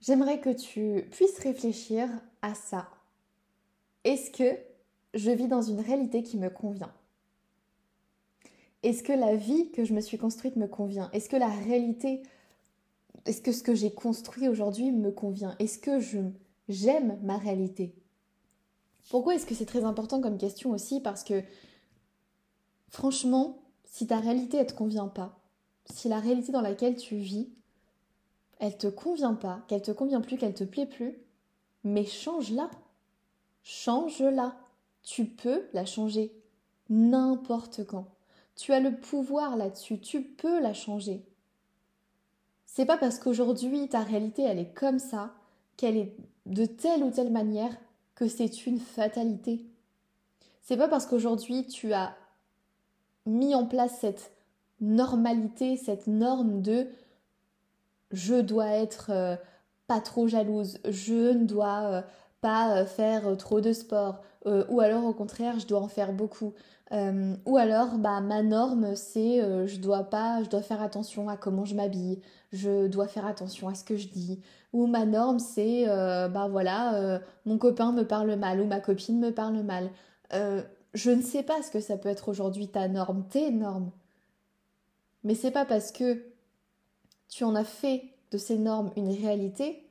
j'aimerais 0.00 0.40
que 0.40 0.50
tu 0.50 1.08
puisses 1.10 1.38
réfléchir 1.38 2.08
à 2.42 2.54
ça. 2.54 2.88
Est-ce 4.04 4.30
que 4.30 4.58
je 5.14 5.30
vis 5.30 5.48
dans 5.48 5.62
une 5.62 5.80
réalité 5.80 6.22
qui 6.22 6.36
me 6.36 6.50
convient? 6.50 6.92
Est-ce 8.82 9.02
que 9.02 9.12
la 9.12 9.34
vie 9.34 9.70
que 9.70 9.84
je 9.84 9.94
me 9.94 10.00
suis 10.00 10.18
construite 10.18 10.56
me 10.56 10.66
convient? 10.66 11.10
Est-ce 11.12 11.28
que 11.28 11.36
la 11.36 11.48
réalité 11.48 12.22
est-ce 13.26 13.40
que 13.40 13.52
ce 13.52 13.62
que 13.62 13.74
j'ai 13.74 13.90
construit 13.90 14.48
aujourd'hui 14.48 14.92
me 14.92 15.10
convient? 15.10 15.56
Est-ce 15.58 15.78
que 15.78 15.98
j'aime 16.68 17.18
ma 17.22 17.38
réalité? 17.38 17.94
Pourquoi 19.10 19.34
est-ce 19.34 19.46
que 19.46 19.54
c'est 19.54 19.66
très 19.66 19.84
important 19.84 20.20
comme 20.20 20.38
question 20.38 20.70
aussi? 20.70 21.00
Parce 21.00 21.24
que 21.24 21.42
franchement, 22.88 23.58
si 23.84 24.06
ta 24.06 24.18
réalité 24.18 24.58
ne 24.58 24.64
te 24.64 24.72
convient 24.72 25.08
pas, 25.08 25.38
si 25.86 26.08
la 26.08 26.20
réalité 26.20 26.52
dans 26.52 26.62
laquelle 26.62 26.96
tu 26.96 27.16
vis, 27.16 27.48
elle 28.58 28.78
te 28.78 28.86
convient 28.86 29.34
pas, 29.34 29.62
qu'elle 29.68 29.82
te 29.82 29.90
convient 29.90 30.20
plus, 30.20 30.38
qu'elle 30.38 30.54
te 30.54 30.64
plaît 30.64 30.86
plus, 30.86 31.18
mais 31.82 32.04
change-la. 32.04 32.70
Change-la. 33.62 34.56
Tu 35.02 35.26
peux 35.26 35.66
la 35.74 35.84
changer 35.84 36.32
n'importe 36.88 37.84
quand. 37.84 38.06
Tu 38.56 38.72
as 38.72 38.80
le 38.80 38.96
pouvoir 38.96 39.56
là-dessus, 39.56 40.00
tu 40.00 40.22
peux 40.22 40.60
la 40.60 40.74
changer. 40.74 41.24
C'est 42.66 42.86
pas 42.86 42.96
parce 42.96 43.18
qu'aujourd'hui 43.18 43.88
ta 43.88 44.02
réalité 44.02 44.42
elle 44.42 44.58
est 44.58 44.74
comme 44.74 44.98
ça, 44.98 45.34
qu'elle 45.76 45.96
est 45.96 46.16
de 46.46 46.66
telle 46.66 47.02
ou 47.02 47.10
telle 47.10 47.30
manière 47.30 47.76
que 48.14 48.28
c'est 48.28 48.66
une 48.66 48.80
fatalité. 48.80 49.64
C'est 50.62 50.76
pas 50.76 50.88
parce 50.88 51.06
qu'aujourd'hui 51.06 51.66
tu 51.66 51.92
as 51.92 52.16
mis 53.26 53.54
en 53.54 53.66
place 53.66 53.98
cette 54.00 54.32
normalité, 54.80 55.76
cette 55.76 56.06
norme 56.06 56.62
de 56.62 56.88
je 58.10 58.34
dois 58.34 58.68
être 58.68 59.10
euh, 59.10 59.36
pas 59.86 60.00
trop 60.00 60.28
jalouse, 60.28 60.78
je 60.88 61.32
ne 61.32 61.44
dois 61.44 61.82
euh, 61.82 62.02
pas 62.48 62.76
euh, 62.76 62.84
faire 62.84 63.36
trop 63.36 63.60
de 63.60 63.72
sport, 63.72 64.22
ou 64.68 64.80
alors 64.80 65.04
au 65.06 65.14
contraire 65.14 65.58
je 65.58 65.66
dois 65.66 65.80
en 65.80 65.88
faire 65.88 66.12
beaucoup, 66.12 66.52
euh, 66.92 67.34
ou 67.46 67.56
alors, 67.56 67.98
bah, 67.98 68.20
ma 68.20 68.42
norme, 68.42 68.94
c'est 68.94 69.42
euh, 69.42 69.66
je 69.66 69.78
dois 69.78 70.04
pas, 70.04 70.42
je 70.44 70.50
dois 70.50 70.62
faire 70.62 70.82
attention 70.82 71.28
à 71.28 71.36
comment 71.36 71.64
je 71.64 71.74
m'habille, 71.74 72.20
je 72.52 72.86
dois 72.86 73.08
faire 73.08 73.26
attention 73.26 73.68
à 73.68 73.74
ce 73.74 73.84
que 73.84 73.96
je 73.96 74.08
dis. 74.08 74.40
Ou 74.72 74.86
ma 74.86 75.04
norme, 75.06 75.38
c'est 75.38 75.88
euh, 75.88 76.28
bah 76.28 76.48
voilà, 76.48 77.20
mon 77.46 77.58
copain 77.58 77.92
me 77.92 78.06
parle 78.06 78.34
mal 78.36 78.60
ou 78.60 78.66
ma 78.66 78.80
copine 78.80 79.18
me 79.20 79.30
parle 79.32 79.62
mal. 79.62 79.90
je 80.94 81.10
ne 81.10 81.22
sais 81.22 81.42
pas 81.42 81.62
ce 81.62 81.70
que 81.70 81.80
ça 81.80 81.96
peut 81.96 82.08
être 82.08 82.28
aujourd'hui 82.28 82.68
ta 82.68 82.88
norme, 82.88 83.24
tes 83.28 83.50
normes. 83.50 83.90
Mais 85.24 85.34
c'est 85.34 85.50
pas 85.50 85.64
parce 85.64 85.92
que 85.92 86.22
tu 87.28 87.44
en 87.44 87.54
as 87.54 87.64
fait 87.64 88.02
de 88.30 88.38
ces 88.38 88.58
normes 88.58 88.90
une 88.96 89.10
réalité 89.10 89.83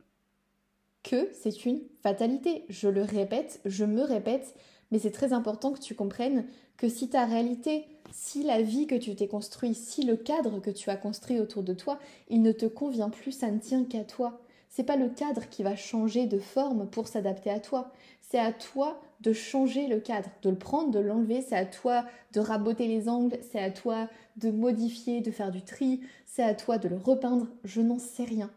que 1.03 1.29
c'est 1.33 1.65
une 1.65 1.81
fatalité. 2.01 2.65
Je 2.69 2.87
le 2.87 3.03
répète, 3.03 3.59
je 3.65 3.85
me 3.85 4.01
répète, 4.01 4.55
mais 4.91 4.99
c'est 4.99 5.11
très 5.11 5.33
important 5.33 5.71
que 5.71 5.79
tu 5.79 5.95
comprennes 5.95 6.45
que 6.77 6.89
si 6.89 7.09
ta 7.09 7.25
réalité, 7.25 7.85
si 8.11 8.43
la 8.43 8.61
vie 8.61 8.87
que 8.87 8.95
tu 8.95 9.15
t'es 9.15 9.27
construit, 9.27 9.73
si 9.73 10.03
le 10.03 10.15
cadre 10.15 10.59
que 10.59 10.71
tu 10.71 10.89
as 10.89 10.97
construit 10.97 11.39
autour 11.39 11.63
de 11.63 11.73
toi, 11.73 11.99
il 12.29 12.41
ne 12.41 12.51
te 12.51 12.65
convient 12.65 13.09
plus, 13.09 13.31
ça 13.31 13.51
ne 13.51 13.59
tient 13.59 13.85
qu'à 13.85 14.03
toi. 14.03 14.39
C'est 14.69 14.83
pas 14.83 14.95
le 14.95 15.09
cadre 15.09 15.47
qui 15.49 15.61
va 15.61 15.75
changer 15.75 16.25
de 16.25 16.39
forme 16.39 16.89
pour 16.89 17.07
s'adapter 17.07 17.51
à 17.51 17.59
toi. 17.59 17.91
C'est 18.21 18.39
à 18.39 18.51
toi 18.51 18.99
de 19.21 19.31
changer 19.31 19.85
le 19.85 19.99
cadre, 19.99 20.29
de 20.41 20.49
le 20.49 20.57
prendre, 20.57 20.89
de 20.89 20.99
l'enlever. 20.99 21.41
C'est 21.41 21.55
à 21.55 21.65
toi 21.65 22.05
de 22.31 22.39
raboter 22.39 22.87
les 22.87 23.07
angles. 23.07 23.37
C'est 23.51 23.59
à 23.59 23.69
toi 23.69 24.09
de 24.37 24.49
modifier, 24.49 25.21
de 25.21 25.29
faire 25.29 25.51
du 25.51 25.61
tri. 25.61 26.01
C'est 26.25 26.41
à 26.41 26.55
toi 26.55 26.79
de 26.79 26.87
le 26.87 26.97
repeindre. 26.97 27.47
Je 27.63 27.81
n'en 27.81 27.99
sais 27.99 28.23
rien. 28.23 28.49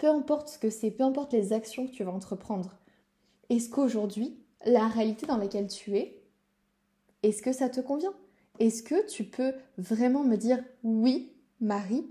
Peu 0.00 0.08
importe 0.08 0.48
ce 0.48 0.58
que 0.58 0.70
c'est, 0.70 0.90
peu 0.90 1.04
importe 1.04 1.34
les 1.34 1.52
actions 1.52 1.86
que 1.86 1.92
tu 1.92 2.04
vas 2.04 2.10
entreprendre. 2.10 2.78
Est-ce 3.50 3.68
qu'aujourd'hui, 3.68 4.34
la 4.64 4.88
réalité 4.88 5.26
dans 5.26 5.36
laquelle 5.36 5.66
tu 5.66 5.94
es, 5.94 6.22
est-ce 7.22 7.42
que 7.42 7.52
ça 7.52 7.68
te 7.68 7.82
convient? 7.82 8.14
Est-ce 8.60 8.82
que 8.82 9.06
tu 9.06 9.24
peux 9.24 9.52
vraiment 9.76 10.24
me 10.24 10.36
dire 10.36 10.64
oui, 10.84 11.34
Marie, 11.60 12.06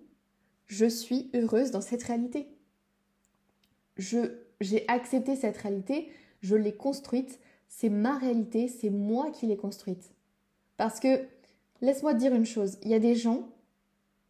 je 0.68 0.86
suis 0.86 1.32
heureuse 1.34 1.72
dans 1.72 1.82
cette 1.82 2.04
réalité 2.04 2.48
j'ai 3.98 4.86
accepté 4.88 5.36
cette 5.36 5.58
réalité, 5.58 6.12
je 6.42 6.56
l'ai 6.56 6.76
construite, 6.76 7.40
c'est 7.70 7.90
ma 7.90 8.20
réalité, 8.20 8.68
c'est 8.68 8.92
moi 8.92 9.32
qui 9.32 9.48
l'ai 9.48 9.58
construite. 9.58 10.14
Parce 10.78 11.00
que 11.00 11.26
laisse-moi 11.82 12.14
te 12.14 12.20
dire 12.20 12.36
une 12.36 12.46
chose, 12.46 12.78
il 12.84 12.92
y 12.92 12.94
a 12.94 13.00
des 13.00 13.16
gens 13.16 13.50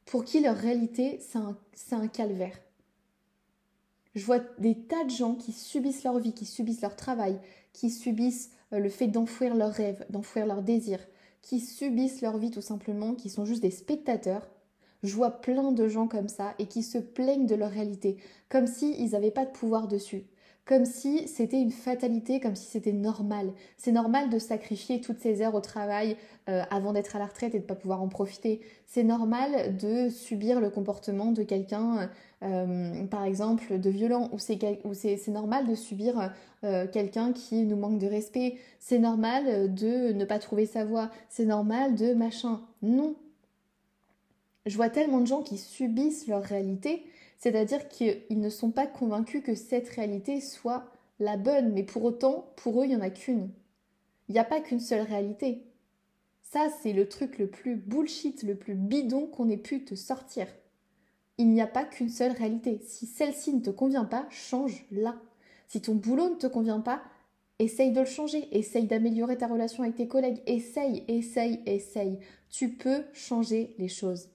pour 0.05 0.23
qui 0.23 0.39
leur 0.39 0.55
réalité 0.55 1.19
c'est 1.19 1.37
un, 1.37 1.57
un 1.91 2.07
calvaire. 2.07 2.57
Je 4.15 4.25
vois 4.25 4.39
des 4.57 4.75
tas 4.75 5.03
de 5.03 5.09
gens 5.09 5.35
qui 5.35 5.51
subissent 5.51 6.03
leur 6.03 6.19
vie, 6.19 6.33
qui 6.33 6.45
subissent 6.45 6.81
leur 6.81 6.95
travail, 6.95 7.39
qui 7.73 7.89
subissent 7.89 8.51
euh, 8.73 8.79
le 8.79 8.89
fait 8.89 9.07
d'enfouir 9.07 9.55
leurs 9.55 9.73
rêves, 9.73 10.05
d'enfouir 10.09 10.45
leurs 10.45 10.63
désirs, 10.63 11.05
qui 11.41 11.59
subissent 11.59 12.21
leur 12.21 12.37
vie 12.37 12.51
tout 12.51 12.61
simplement, 12.61 13.13
qui 13.13 13.29
sont 13.29 13.45
juste 13.45 13.61
des 13.61 13.71
spectateurs. 13.71 14.49
Je 15.03 15.15
vois 15.15 15.31
plein 15.31 15.71
de 15.71 15.87
gens 15.87 16.07
comme 16.07 16.27
ça 16.27 16.53
et 16.59 16.65
qui 16.65 16.83
se 16.83 16.97
plaignent 16.97 17.45
de 17.45 17.55
leur 17.55 17.71
réalité, 17.71 18.17
comme 18.49 18.67
s'ils 18.67 19.11
n'avaient 19.11 19.31
pas 19.31 19.45
de 19.45 19.51
pouvoir 19.51 19.87
dessus, 19.87 20.25
comme 20.65 20.83
si 20.83 21.27
c'était 21.27 21.61
une 21.61 21.71
fatalité, 21.71 22.41
comme 22.41 22.55
si 22.55 22.65
c'était 22.65 22.91
normal. 22.91 23.53
C'est 23.77 23.93
normal 23.93 24.29
de 24.29 24.39
sacrifier 24.39 24.99
toutes 24.99 25.19
ces 25.19 25.41
heures 25.41 25.55
au 25.55 25.61
travail 25.61 26.17
euh, 26.49 26.63
avant 26.69 26.91
d'être 26.91 27.15
à 27.15 27.19
la 27.19 27.27
retraite 27.27 27.55
et 27.55 27.59
de 27.59 27.63
ne 27.63 27.67
pas 27.67 27.75
pouvoir 27.75 28.01
en 28.01 28.09
profiter. 28.09 28.59
C'est 28.85 29.05
normal 29.05 29.77
de 29.77 30.09
subir 30.09 30.59
le 30.59 30.69
comportement 30.69 31.31
de 31.31 31.43
quelqu'un 31.43 32.09
euh, 32.41 33.05
par 33.07 33.25
exemple, 33.25 33.79
de 33.79 33.89
violent, 33.89 34.29
ou 34.31 34.39
c'est 34.39 35.27
normal 35.27 35.67
de 35.67 35.75
subir 35.75 36.31
euh, 36.63 36.87
quelqu'un 36.87 37.33
qui 37.33 37.63
nous 37.63 37.75
manque 37.75 37.99
de 37.99 38.07
respect, 38.07 38.57
c'est 38.79 38.99
normal 38.99 39.73
de 39.73 40.13
ne 40.13 40.25
pas 40.25 40.39
trouver 40.39 40.65
sa 40.65 40.85
voix, 40.85 41.09
c'est 41.29 41.45
normal 41.45 41.95
de 41.95 42.13
machin. 42.13 42.61
Non. 42.81 43.15
Je 44.65 44.75
vois 44.75 44.89
tellement 44.89 45.19
de 45.19 45.27
gens 45.27 45.41
qui 45.41 45.57
subissent 45.57 46.27
leur 46.27 46.43
réalité, 46.43 47.03
c'est-à-dire 47.37 47.87
qu'ils 47.89 48.23
ne 48.29 48.49
sont 48.49 48.71
pas 48.71 48.87
convaincus 48.87 49.43
que 49.43 49.55
cette 49.55 49.89
réalité 49.89 50.41
soit 50.41 50.85
la 51.19 51.37
bonne, 51.37 51.73
mais 51.73 51.83
pour 51.83 52.03
autant, 52.03 52.53
pour 52.55 52.81
eux, 52.81 52.85
il 52.85 52.89
n'y 52.89 52.95
en 52.95 53.01
a 53.01 53.09
qu'une. 53.09 53.49
Il 54.27 54.33
n'y 54.33 54.39
a 54.39 54.45
pas 54.45 54.61
qu'une 54.61 54.79
seule 54.79 55.01
réalité. 55.01 55.63
Ça, 56.41 56.67
c'est 56.81 56.93
le 56.93 57.07
truc 57.07 57.37
le 57.37 57.47
plus 57.47 57.75
bullshit, 57.75 58.43
le 58.43 58.55
plus 58.55 58.75
bidon 58.75 59.27
qu'on 59.27 59.49
ait 59.49 59.57
pu 59.57 59.83
te 59.83 59.95
sortir. 59.95 60.47
Il 61.39 61.47
n'y 61.51 61.61
a 61.61 61.67
pas 61.67 61.85
qu'une 61.85 62.09
seule 62.09 62.33
réalité. 62.33 62.81
Si 62.85 63.05
celle-ci 63.05 63.53
ne 63.53 63.61
te 63.61 63.69
convient 63.69 64.03
pas, 64.03 64.27
change-la. 64.29 65.15
Si 65.69 65.81
ton 65.81 65.95
boulot 65.95 66.29
ne 66.31 66.35
te 66.35 66.47
convient 66.47 66.81
pas, 66.81 67.01
essaye 67.59 67.93
de 67.93 68.01
le 68.01 68.05
changer. 68.05 68.49
Essaye 68.51 68.87
d'améliorer 68.87 69.37
ta 69.37 69.47
relation 69.47 69.83
avec 69.83 69.95
tes 69.95 70.09
collègues. 70.09 70.41
Essaye, 70.47 71.05
essaye, 71.07 71.61
essaye. 71.65 72.19
Tu 72.49 72.73
peux 72.73 73.05
changer 73.13 73.73
les 73.77 73.87
choses. 73.87 74.27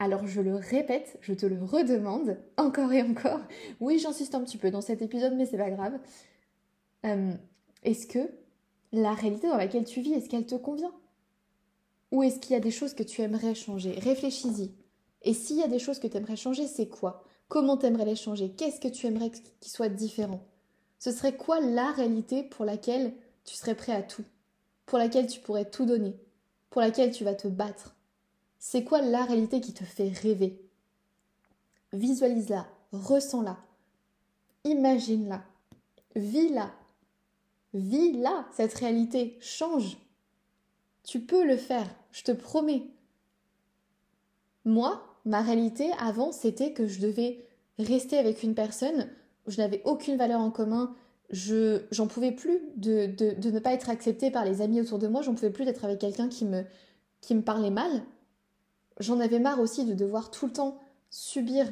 Alors 0.00 0.26
je 0.26 0.40
le 0.40 0.56
répète, 0.56 1.18
je 1.20 1.32
te 1.32 1.46
le 1.46 1.62
redemande, 1.62 2.36
encore 2.56 2.92
et 2.92 3.02
encore. 3.02 3.40
Oui, 3.78 4.00
j'insiste 4.00 4.34
un 4.34 4.42
petit 4.42 4.58
peu 4.58 4.72
dans 4.72 4.80
cet 4.80 5.02
épisode, 5.02 5.34
mais 5.36 5.46
c'est 5.46 5.56
pas 5.56 5.70
grave. 5.70 5.98
Euh, 7.06 7.32
est-ce 7.84 8.08
que 8.08 8.28
la 8.92 9.14
réalité 9.14 9.48
dans 9.48 9.56
laquelle 9.56 9.84
tu 9.84 10.00
vis, 10.00 10.14
est-ce 10.14 10.28
qu'elle 10.28 10.46
te 10.46 10.56
convient? 10.56 10.92
Ou 12.10 12.24
est-ce 12.24 12.40
qu'il 12.40 12.54
y 12.54 12.56
a 12.56 12.60
des 12.60 12.72
choses 12.72 12.92
que 12.92 13.04
tu 13.04 13.22
aimerais 13.22 13.54
changer? 13.54 13.92
Réfléchis-y. 13.92 14.72
Et 15.26 15.34
s'il 15.34 15.58
y 15.58 15.62
a 15.62 15.68
des 15.68 15.80
choses 15.80 15.98
que 15.98 16.06
tu 16.06 16.16
aimerais 16.16 16.36
changer, 16.36 16.66
c'est 16.66 16.88
quoi? 16.88 17.24
Comment 17.48 17.76
tu 17.76 17.84
aimerais 17.84 18.04
les 18.04 18.16
changer? 18.16 18.52
Qu'est-ce 18.52 18.80
que 18.80 18.88
tu 18.88 19.06
aimerais 19.06 19.30
qu'il 19.60 19.70
soit 19.70 19.88
différent? 19.88 20.40
Ce 20.98 21.10
serait 21.10 21.36
quoi 21.36 21.60
la 21.60 21.90
réalité 21.90 22.44
pour 22.44 22.64
laquelle 22.64 23.12
tu 23.44 23.56
serais 23.56 23.74
prêt 23.74 23.92
à 23.92 24.02
tout? 24.02 24.24
Pour 24.86 24.98
laquelle 24.98 25.26
tu 25.26 25.40
pourrais 25.40 25.68
tout 25.68 25.84
donner? 25.84 26.16
Pour 26.70 26.80
laquelle 26.80 27.10
tu 27.10 27.24
vas 27.24 27.34
te 27.34 27.48
battre? 27.48 27.96
C'est 28.58 28.84
quoi 28.84 29.02
la 29.02 29.24
réalité 29.24 29.60
qui 29.60 29.74
te 29.74 29.84
fait 29.84 30.08
rêver? 30.08 30.64
Visualise-la, 31.92 32.66
ressens-la, 32.92 33.58
imagine-la, 34.64 35.44
vis-la. 36.14 36.72
Vis 37.74 38.12
là, 38.12 38.46
cette 38.52 38.74
réalité, 38.74 39.36
change. 39.40 39.98
Tu 41.02 41.20
peux 41.20 41.44
le 41.44 41.56
faire, 41.56 41.86
je 42.10 42.22
te 42.22 42.32
promets. 42.32 42.84
Moi, 44.64 45.05
ma 45.26 45.42
réalité 45.42 45.90
avant, 45.98 46.32
c'était 46.32 46.72
que 46.72 46.86
je 46.86 47.00
devais 47.00 47.44
rester 47.78 48.16
avec 48.16 48.42
une 48.42 48.54
personne, 48.54 49.08
je 49.46 49.58
n'avais 49.58 49.82
aucune 49.84 50.16
valeur 50.16 50.40
en 50.40 50.50
commun, 50.50 50.94
je 51.30 51.82
j'en 51.90 52.06
pouvais 52.06 52.32
plus 52.32 52.60
de, 52.76 53.06
de, 53.06 53.50
ne 53.50 53.58
pas 53.58 53.72
être 53.72 53.90
acceptée 53.90 54.30
par 54.30 54.44
les 54.44 54.62
amis 54.62 54.80
autour 54.80 54.98
de 54.98 55.08
moi, 55.08 55.22
j'en 55.22 55.34
pouvais 55.34 55.50
plus 55.50 55.64
d'être 55.64 55.84
avec 55.84 55.98
quelqu'un 55.98 56.28
qui 56.28 56.44
me, 56.44 56.62
qui 57.20 57.34
me 57.34 57.42
parlait 57.42 57.70
mal. 57.70 57.90
J'en 59.00 59.20
avais 59.20 59.40
marre 59.40 59.60
aussi 59.60 59.84
de 59.84 59.92
devoir 59.92 60.30
tout 60.30 60.46
le 60.46 60.52
temps 60.52 60.78
subir 61.10 61.66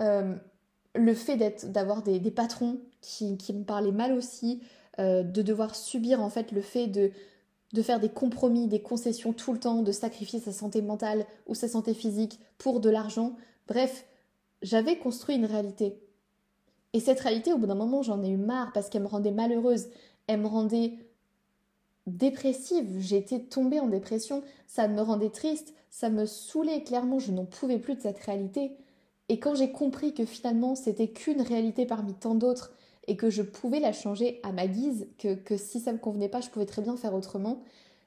euh, 0.00 0.34
le 0.94 1.14
fait 1.14 1.36
d'avoir 1.66 2.02
des, 2.02 2.18
des, 2.18 2.30
patrons 2.30 2.80
qui, 3.02 3.36
qui, 3.36 3.52
me 3.52 3.64
parlaient 3.64 3.92
mal 3.92 4.12
aussi, 4.12 4.62
euh, 4.98 5.22
de 5.22 5.42
devoir 5.42 5.76
subir 5.76 6.20
en 6.20 6.30
fait 6.30 6.50
le 6.50 6.62
fait 6.62 6.86
de, 6.86 7.12
de 7.72 7.82
faire 7.82 8.00
des 8.00 8.08
compromis, 8.08 8.66
des 8.66 8.82
concessions 8.82 9.32
tout 9.32 9.52
le 9.52 9.60
temps, 9.60 9.82
de 9.82 9.92
sacrifier 9.92 10.40
sa 10.40 10.52
santé 10.52 10.82
mentale 10.82 11.26
ou 11.46 11.54
sa 11.54 11.68
santé 11.68 11.94
physique 11.94 12.40
pour 12.58 12.80
de 12.80 12.90
l'argent. 12.90 13.36
Bref, 13.68 14.06
j'avais 14.62 14.98
construit 14.98 15.36
une 15.36 15.44
réalité. 15.44 16.00
Et 16.92 17.00
cette 17.00 17.20
réalité, 17.20 17.52
au 17.52 17.58
bout 17.58 17.66
d'un 17.66 17.74
moment, 17.74 18.02
j'en 18.02 18.22
ai 18.22 18.30
eu 18.30 18.36
marre 18.36 18.72
parce 18.72 18.88
qu'elle 18.88 19.02
me 19.02 19.08
rendait 19.08 19.30
malheureuse, 19.30 19.88
elle 20.26 20.40
me 20.40 20.48
rendait 20.48 20.94
dépressive, 22.06 22.98
j'étais 22.98 23.40
tombée 23.40 23.78
en 23.78 23.86
dépression, 23.86 24.42
ça 24.66 24.88
me 24.88 25.00
rendait 25.00 25.30
triste, 25.30 25.74
ça 25.90 26.08
me 26.08 26.26
saoulait 26.26 26.82
clairement, 26.82 27.18
je 27.18 27.30
n'en 27.30 27.44
pouvais 27.44 27.78
plus 27.78 27.94
de 27.94 28.00
cette 28.00 28.18
réalité. 28.18 28.72
Et 29.28 29.38
quand 29.38 29.54
j'ai 29.54 29.70
compris 29.70 30.12
que 30.12 30.24
finalement 30.24 30.74
c'était 30.74 31.08
qu'une 31.08 31.42
réalité 31.42 31.86
parmi 31.86 32.14
tant 32.14 32.34
d'autres 32.34 32.72
et 33.06 33.16
que 33.16 33.30
je 33.30 33.42
pouvais 33.42 33.80
la 33.80 33.92
changer 33.92 34.40
à 34.42 34.52
ma 34.52 34.66
guise, 34.66 35.08
que, 35.18 35.56
si 35.56 35.80
ça 35.80 35.92
me 35.92 35.98
convenait 35.98 36.28
pas, 36.28 36.40
je 36.40 36.50
pouvais 36.50 36.66
très 36.66 36.82
bien 36.82 36.96
faire 36.96 37.14
autrement. 37.14 37.62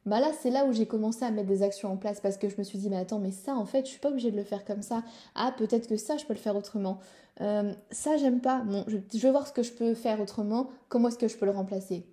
Bah 0.05 0.19
là, 0.19 0.31
c'est 0.41 0.49
là 0.49 0.65
où 0.65 0.73
j'ai 0.73 0.85
commencé 0.85 1.23
à 1.23 1.31
mettre 1.31 1.47
des 1.47 1.63
actions 1.63 1.91
en 1.91 1.97
place 1.97 2.19
parce 2.19 2.37
que 2.37 2.49
je 2.49 2.55
me 2.57 2.63
suis 2.63 2.77
dit, 2.77 2.89
mais 2.89 2.97
attends, 2.97 3.19
mais 3.19 3.31
ça, 3.31 3.55
en 3.55 3.65
fait, 3.65 3.85
je 3.85 3.91
suis 3.91 3.99
pas 3.99 4.09
obligée 4.09 4.31
de 4.31 4.37
le 4.37 4.43
faire 4.43 4.65
comme 4.65 4.81
ça. 4.81 5.03
Ah, 5.33 5.53
peut-être 5.57 5.87
que 5.87 5.95
ça, 5.95 6.17
je 6.17 6.25
peux 6.25 6.33
le 6.33 6.39
faire 6.39 6.55
autrement. 6.57 6.99
Euh, 7.41 7.73
ça, 7.89 8.17
j'aime 8.17 8.41
pas. 8.41 8.59
Bon, 8.61 8.83
je, 8.87 8.97
je 9.13 9.19
vais 9.19 9.31
voir 9.31 9.47
ce 9.47 9.53
que 9.53 9.63
je 9.63 9.71
peux 9.71 9.93
faire 9.93 10.19
autrement. 10.19 10.69
Comment 10.89 11.07
est-ce 11.07 11.17
que 11.17 11.29
je 11.29 11.37
peux 11.37 11.45
le 11.45 11.51
remplacer? 11.51 12.05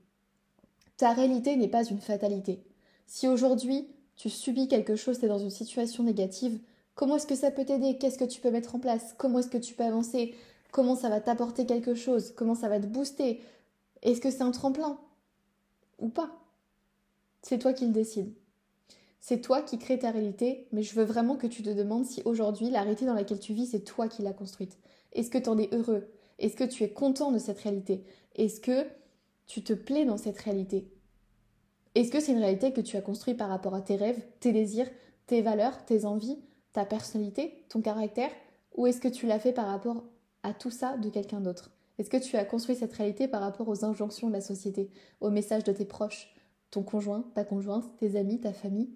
Ta 0.96 1.12
réalité 1.12 1.56
n'est 1.56 1.68
pas 1.68 1.84
une 1.84 1.98
fatalité. 1.98 2.62
Si 3.06 3.26
aujourd'hui, 3.26 3.88
tu 4.14 4.30
subis 4.30 4.68
quelque 4.68 4.94
chose, 4.94 5.18
tu 5.18 5.24
es 5.24 5.28
dans 5.28 5.38
une 5.38 5.50
situation 5.50 6.04
négative, 6.04 6.60
comment 6.94 7.16
est-ce 7.16 7.26
que 7.26 7.34
ça 7.34 7.50
peut 7.50 7.64
t'aider? 7.64 7.98
Qu'est-ce 7.98 8.18
que 8.18 8.24
tu 8.24 8.40
peux 8.40 8.50
mettre 8.50 8.76
en 8.76 8.78
place? 8.78 9.14
Comment 9.18 9.40
est-ce 9.40 9.48
que 9.48 9.58
tu 9.58 9.74
peux 9.74 9.84
avancer? 9.84 10.34
Comment 10.72 10.96
ça 10.96 11.08
va 11.08 11.20
t'apporter 11.20 11.66
quelque 11.66 11.94
chose? 11.94 12.32
Comment 12.36 12.54
ça 12.54 12.68
va 12.68 12.80
te 12.80 12.86
booster? 12.86 13.40
Est-ce 14.02 14.20
que 14.20 14.30
c'est 14.30 14.42
un 14.42 14.50
tremplin? 14.50 14.98
Ou 15.98 16.08
pas? 16.08 16.30
C'est 17.42 17.58
toi 17.58 17.72
qui 17.72 17.86
le 17.86 17.92
décides. 17.92 18.32
C'est 19.20 19.40
toi 19.40 19.60
qui 19.60 19.78
crée 19.78 19.98
ta 19.98 20.10
réalité, 20.10 20.66
mais 20.72 20.82
je 20.82 20.94
veux 20.94 21.04
vraiment 21.04 21.36
que 21.36 21.46
tu 21.46 21.62
te 21.62 21.70
demandes 21.70 22.06
si 22.06 22.22
aujourd'hui 22.24 22.70
la 22.70 22.80
réalité 22.80 23.04
dans 23.04 23.14
laquelle 23.14 23.40
tu 23.40 23.52
vis, 23.52 23.66
c'est 23.66 23.84
toi 23.84 24.08
qui 24.08 24.22
l'as 24.22 24.32
construite. 24.32 24.78
Est-ce 25.12 25.30
que 25.30 25.38
tu 25.38 25.48
en 25.48 25.58
es 25.58 25.68
heureux? 25.74 26.08
Est-ce 26.38 26.56
que 26.56 26.64
tu 26.64 26.84
es 26.84 26.90
content 26.90 27.30
de 27.30 27.38
cette 27.38 27.58
réalité? 27.58 28.04
Est-ce 28.34 28.60
que 28.60 28.86
tu 29.46 29.62
te 29.62 29.74
plais 29.74 30.06
dans 30.06 30.16
cette 30.16 30.38
réalité? 30.38 30.90
Est-ce 31.94 32.10
que 32.10 32.20
c'est 32.20 32.32
une 32.32 32.38
réalité 32.38 32.72
que 32.72 32.80
tu 32.80 32.96
as 32.96 33.02
construite 33.02 33.36
par 33.36 33.48
rapport 33.48 33.74
à 33.74 33.82
tes 33.82 33.96
rêves, 33.96 34.22
tes 34.38 34.52
désirs, 34.52 34.88
tes 35.26 35.42
valeurs, 35.42 35.84
tes 35.84 36.06
envies, 36.06 36.38
ta 36.72 36.86
personnalité, 36.86 37.64
ton 37.68 37.82
caractère? 37.82 38.30
Ou 38.76 38.86
est-ce 38.86 39.00
que 39.00 39.08
tu 39.08 39.26
l'as 39.26 39.40
fait 39.40 39.52
par 39.52 39.66
rapport 39.66 40.04
à 40.42 40.52
tout 40.52 40.70
ça 40.70 40.96
de 40.96 41.08
quelqu'un 41.08 41.40
d'autre 41.40 41.70
Est-ce 41.98 42.10
que 42.10 42.16
tu 42.16 42.36
as 42.36 42.44
construit 42.44 42.76
cette 42.76 42.92
réalité 42.92 43.28
par 43.28 43.40
rapport 43.40 43.68
aux 43.68 43.84
injonctions 43.84 44.28
de 44.28 44.32
la 44.32 44.40
société, 44.40 44.90
aux 45.20 45.30
messages 45.30 45.64
de 45.64 45.72
tes 45.72 45.84
proches, 45.84 46.34
ton 46.70 46.82
conjoint, 46.82 47.24
ta 47.34 47.44
conjointe, 47.44 47.96
tes 47.98 48.16
amis, 48.16 48.40
ta 48.40 48.52
famille? 48.52 48.90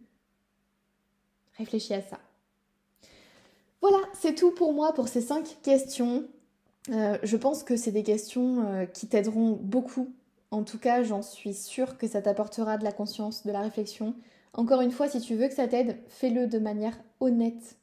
Réfléchis 1.57 1.95
à 1.95 2.03
ça. 2.03 2.19
Voilà, 3.81 3.99
c'est 4.15 4.35
tout 4.35 4.51
pour 4.51 4.73
moi 4.73 4.93
pour 4.93 5.09
ces 5.09 5.21
cinq 5.21 5.59
questions. 5.63 6.25
Euh, 6.91 7.19
je 7.23 7.37
pense 7.37 7.63
que 7.63 7.77
c'est 7.77 7.93
des 7.93 8.03
questions 8.03 8.67
euh, 8.67 8.87
qui 8.87 9.07
t'aideront 9.07 9.53
beaucoup. 9.53 10.15
En 10.51 10.65
tout 10.65 10.79
cas, 10.79 11.03
j'en 11.03 11.23
suis 11.23 11.55
sûre 11.55 11.99
que 11.99 12.07
ça 12.07 12.23
t'apportera 12.23 12.79
de 12.79 12.85
la 12.85 12.93
conscience, 12.93 13.45
de 13.45 13.53
la 13.53 13.61
réflexion. 13.61 14.15
Encore 14.53 14.81
une 14.81 14.93
fois, 14.93 15.09
si 15.09 15.21
tu 15.21 15.35
veux 15.35 15.49
que 15.49 15.55
ça 15.55 15.67
t'aide, 15.67 15.99
fais-le 16.09 16.47
de 16.47 16.59
manière 16.59 16.99
honnête 17.21 17.77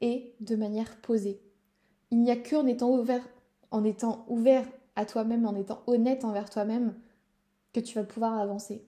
et 0.00 0.34
de 0.40 0.56
manière 0.56 0.94
posée. 1.00 1.40
Il 2.10 2.20
n'y 2.20 2.30
a 2.30 2.36
qu'en 2.36 2.66
étant 2.66 2.90
ouvert, 4.28 4.66
à 4.96 5.04
toi-même, 5.04 5.46
en 5.46 5.54
étant 5.54 5.82
honnête 5.86 6.24
envers 6.24 6.48
toi-même, 6.48 6.94
que 7.72 7.80
tu 7.80 7.94
vas 7.96 8.04
pouvoir 8.04 8.38
avancer. 8.38 8.84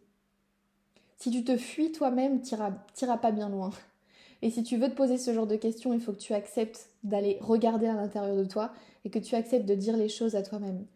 Si 1.17 1.31
tu 1.31 1.45
te 1.45 1.57
fuis 1.57 1.93
toi-même, 1.93 2.43
tu 2.43 2.55
n'iras 2.55 3.17
pas 3.19 3.33
bien 3.33 3.49
loin. 3.49 3.71
Et 4.43 4.51
si 4.51 4.63
tu 4.63 4.77
veux 4.77 4.89
te 4.89 4.95
poser 4.95 5.19
ce 5.19 5.35
genre 5.35 5.49
de 5.49 5.57
questions, 5.57 5.93
il 5.93 6.01
faut 6.01 6.13
que 6.13 6.19
tu 6.19 6.33
acceptes 6.33 6.91
d'aller 7.03 7.39
regarder 7.41 7.87
à 7.87 7.95
l'intérieur 7.95 8.37
de 8.37 8.45
toi 8.45 8.73
et 9.05 9.11
que 9.11 9.19
tu 9.19 9.35
acceptes 9.35 9.67
de 9.67 9.75
dire 9.75 9.97
les 9.97 10.09
choses 10.09 10.37
à 10.37 10.43
toi-même. 10.43 10.87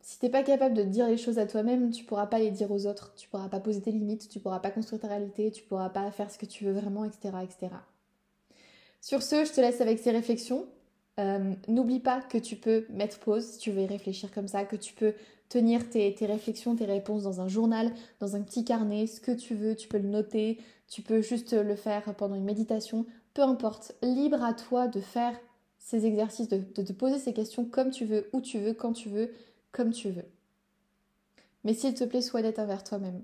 Si 0.00 0.18
tu 0.18 0.24
n'es 0.24 0.30
pas 0.30 0.42
capable 0.42 0.74
de 0.74 0.82
dire 0.82 1.06
les 1.06 1.16
choses 1.16 1.38
à 1.38 1.46
toi-même, 1.46 1.90
tu 1.90 2.04
pourras 2.04 2.26
pas 2.26 2.38
les 2.38 2.50
dire 2.50 2.70
aux 2.70 2.86
autres, 2.86 3.14
tu 3.16 3.28
pourras 3.28 3.48
pas 3.48 3.60
poser 3.60 3.80
tes 3.80 3.90
limites, 3.90 4.28
tu 4.28 4.40
pourras 4.40 4.60
pas 4.60 4.70
construire 4.70 5.00
ta 5.00 5.08
réalité, 5.08 5.50
tu 5.50 5.62
pourras 5.62 5.90
pas 5.90 6.10
faire 6.10 6.30
ce 6.30 6.38
que 6.38 6.46
tu 6.46 6.64
veux 6.64 6.72
vraiment, 6.72 7.04
etc., 7.04 7.34
etc. 7.42 7.72
Sur 9.00 9.22
ce, 9.22 9.44
je 9.44 9.52
te 9.52 9.60
laisse 9.60 9.80
avec 9.80 9.98
ces 9.98 10.10
réflexions. 10.10 10.66
Euh, 11.20 11.54
n'oublie 11.68 12.00
pas 12.00 12.20
que 12.20 12.38
tu 12.38 12.56
peux 12.56 12.86
mettre 12.90 13.20
pause 13.20 13.44
si 13.44 13.58
tu 13.58 13.70
veux 13.70 13.82
y 13.82 13.86
réfléchir 13.86 14.32
comme 14.32 14.48
ça, 14.48 14.64
que 14.64 14.74
tu 14.74 14.94
peux 14.94 15.14
tenir 15.48 15.88
tes, 15.88 16.14
réflexions, 16.22 16.74
tes 16.74 16.86
réponses 16.86 17.22
dans 17.22 17.40
un 17.40 17.46
journal, 17.46 17.92
dans 18.18 18.34
un 18.34 18.42
petit 18.42 18.64
carnet, 18.64 19.06
ce 19.06 19.20
que 19.20 19.30
tu 19.30 19.54
veux, 19.54 19.76
tu 19.76 19.86
peux 19.86 19.98
le 19.98 20.08
noter, 20.08 20.58
tu 20.88 21.02
peux 21.02 21.20
juste 21.20 21.52
le 21.52 21.76
faire 21.76 22.02
pendant 22.16 22.34
une 22.34 22.44
méditation, 22.44 23.06
peu 23.32 23.42
importe, 23.42 23.94
libre 24.02 24.42
à 24.42 24.54
toi 24.54 24.88
de 24.88 25.00
faire 25.00 25.38
ces 25.78 26.06
exercices, 26.06 26.48
de, 26.48 26.58
te 26.58 26.92
poser 26.92 27.18
ces 27.18 27.32
questions 27.32 27.64
comme 27.64 27.90
tu 27.90 28.04
veux, 28.04 28.28
où 28.32 28.40
tu 28.40 28.58
veux, 28.58 28.72
quand 28.72 28.92
tu 28.92 29.08
veux, 29.08 29.32
comme 29.70 29.92
tu 29.92 30.10
veux. 30.10 30.24
Mais 31.62 31.74
s'il 31.74 31.94
te 31.94 32.04
plaît, 32.04 32.22
sois 32.22 32.40
honnête 32.40 32.58
envers 32.58 32.82
toi-même. 32.82 33.22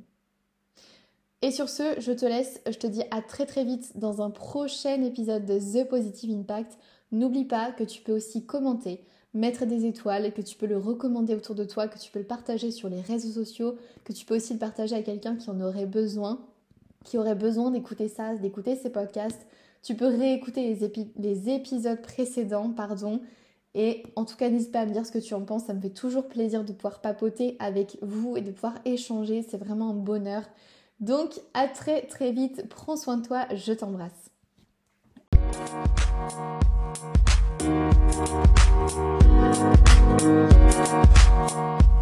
Et 1.42 1.50
sur 1.50 1.68
ce, 1.68 1.98
je 1.98 2.12
te 2.12 2.26
laisse, 2.26 2.60
je 2.66 2.76
te 2.76 2.86
dis 2.86 3.02
à 3.10 3.22
très 3.22 3.46
très 3.46 3.64
vite 3.64 3.98
dans 3.98 4.20
un 4.20 4.30
prochain 4.30 5.02
épisode 5.02 5.46
de 5.46 5.58
The 5.58 5.88
Positive 5.88 6.30
Impact 6.38 6.78
N'oublie 7.12 7.44
pas 7.44 7.72
que 7.72 7.84
tu 7.84 8.02
peux 8.02 8.12
aussi 8.12 8.46
commenter, 8.46 9.04
mettre 9.34 9.66
des 9.66 9.84
étoiles, 9.86 10.32
que 10.32 10.42
tu 10.42 10.56
peux 10.56 10.66
le 10.66 10.78
recommander 10.78 11.34
autour 11.34 11.54
de 11.54 11.64
toi, 11.64 11.88
que 11.88 11.98
tu 11.98 12.10
peux 12.10 12.20
le 12.20 12.24
partager 12.24 12.70
sur 12.70 12.88
les 12.88 13.00
réseaux 13.00 13.32
sociaux, 13.32 13.76
que 14.04 14.12
tu 14.12 14.24
peux 14.24 14.36
aussi 14.36 14.52
le 14.52 14.58
partager 14.58 14.94
à 14.94 15.02
quelqu'un 15.02 15.36
qui 15.36 15.50
en 15.50 15.60
aurait 15.60 15.86
besoin, 15.86 16.40
qui 17.04 17.18
aurait 17.18 17.34
besoin 17.34 17.70
d'écouter 17.70 18.08
ça, 18.08 18.34
d'écouter 18.36 18.76
ces 18.76 18.90
podcasts. 18.90 19.46
Tu 19.82 19.94
peux 19.94 20.06
réécouter 20.06 20.76
les, 21.16 21.48
épisodes 21.48 22.02
précédents, 22.02 22.70
pardon. 22.70 23.20
Et 23.74 24.02
en 24.16 24.24
tout 24.24 24.36
cas, 24.36 24.50
n'hésite 24.50 24.72
pas 24.72 24.80
à 24.80 24.86
me 24.86 24.92
dire 24.92 25.06
ce 25.06 25.12
que 25.12 25.18
tu 25.18 25.32
en 25.34 25.42
penses. 25.42 25.64
Ça 25.64 25.74
me 25.74 25.80
fait 25.80 25.90
toujours 25.90 26.28
plaisir 26.28 26.64
de 26.64 26.72
pouvoir 26.72 27.00
papoter 27.00 27.56
avec 27.60 27.96
vous 28.02 28.36
et 28.36 28.42
de 28.42 28.50
pouvoir 28.50 28.74
échanger. 28.84 29.42
C'est 29.48 29.56
vraiment 29.56 29.90
un 29.90 29.94
bonheur. 29.94 30.42
Donc, 30.98 31.40
à 31.54 31.66
très 31.66 32.02
très 32.02 32.32
vite. 32.32 32.68
Prends 32.68 32.96
soin 32.96 33.16
de 33.16 33.26
toi. 33.26 33.46
Je 33.54 33.72
t'embrasse. 33.72 34.30
Thank 37.60 37.94
you. 41.54 41.99